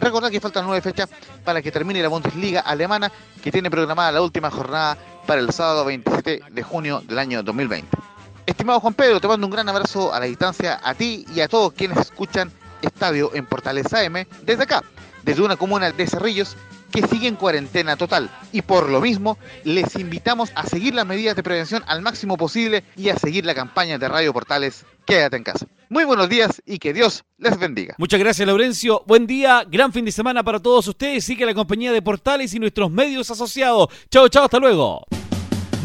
Recordad 0.00 0.30
que 0.30 0.40
faltan 0.40 0.64
nueve 0.64 0.80
fechas 0.80 1.10
para 1.44 1.60
que 1.60 1.70
termine 1.72 2.00
la 2.00 2.08
Bundesliga 2.08 2.60
alemana, 2.60 3.10
que 3.42 3.50
tiene 3.50 3.70
programada 3.70 4.12
la 4.12 4.22
última 4.22 4.50
jornada 4.50 4.96
para 5.30 5.42
el 5.42 5.52
sábado 5.52 5.84
27 5.84 6.40
de 6.50 6.62
junio 6.64 7.04
del 7.06 7.16
año 7.16 7.44
2020. 7.44 7.86
Estimado 8.46 8.80
Juan 8.80 8.94
Pedro, 8.94 9.20
te 9.20 9.28
mando 9.28 9.46
un 9.46 9.52
gran 9.52 9.68
abrazo 9.68 10.12
a 10.12 10.18
la 10.18 10.26
distancia 10.26 10.80
a 10.82 10.92
ti 10.94 11.24
y 11.32 11.38
a 11.38 11.46
todos 11.46 11.72
quienes 11.72 11.98
escuchan 11.98 12.50
Estadio 12.82 13.30
en 13.32 13.46
Portales 13.46 13.94
AM 13.94 14.24
desde 14.42 14.64
acá, 14.64 14.82
desde 15.22 15.42
una 15.42 15.54
comuna 15.54 15.92
de 15.92 16.04
Cerrillos 16.08 16.56
que 16.90 17.06
sigue 17.06 17.28
en 17.28 17.36
cuarentena 17.36 17.96
total 17.96 18.28
y 18.50 18.62
por 18.62 18.88
lo 18.88 19.00
mismo 19.00 19.38
les 19.62 19.94
invitamos 19.94 20.50
a 20.56 20.66
seguir 20.66 20.96
las 20.96 21.06
medidas 21.06 21.36
de 21.36 21.44
prevención 21.44 21.84
al 21.86 22.02
máximo 22.02 22.36
posible 22.36 22.82
y 22.96 23.10
a 23.10 23.16
seguir 23.16 23.46
la 23.46 23.54
campaña 23.54 23.98
de 23.98 24.08
Radio 24.08 24.32
Portales 24.32 24.84
Quédate 25.06 25.36
en 25.36 25.44
casa. 25.44 25.66
Muy 25.88 26.04
buenos 26.04 26.28
días 26.28 26.62
y 26.66 26.78
que 26.78 26.92
Dios 26.92 27.24
les 27.38 27.58
bendiga. 27.58 27.94
Muchas 27.98 28.18
gracias, 28.20 28.46
Laurencio. 28.46 29.02
Buen 29.06 29.26
día, 29.26 29.64
gran 29.68 29.92
fin 29.92 30.04
de 30.04 30.12
semana 30.12 30.42
para 30.42 30.60
todos 30.60 30.86
ustedes. 30.88 31.24
Sigue 31.24 31.46
la 31.46 31.54
compañía 31.54 31.92
de 31.92 32.02
Portales 32.02 32.52
y 32.54 32.58
nuestros 32.58 32.90
medios 32.90 33.30
asociados. 33.30 33.88
Chao, 34.08 34.28
chao, 34.28 34.44
hasta 34.44 34.58
luego. 34.58 35.04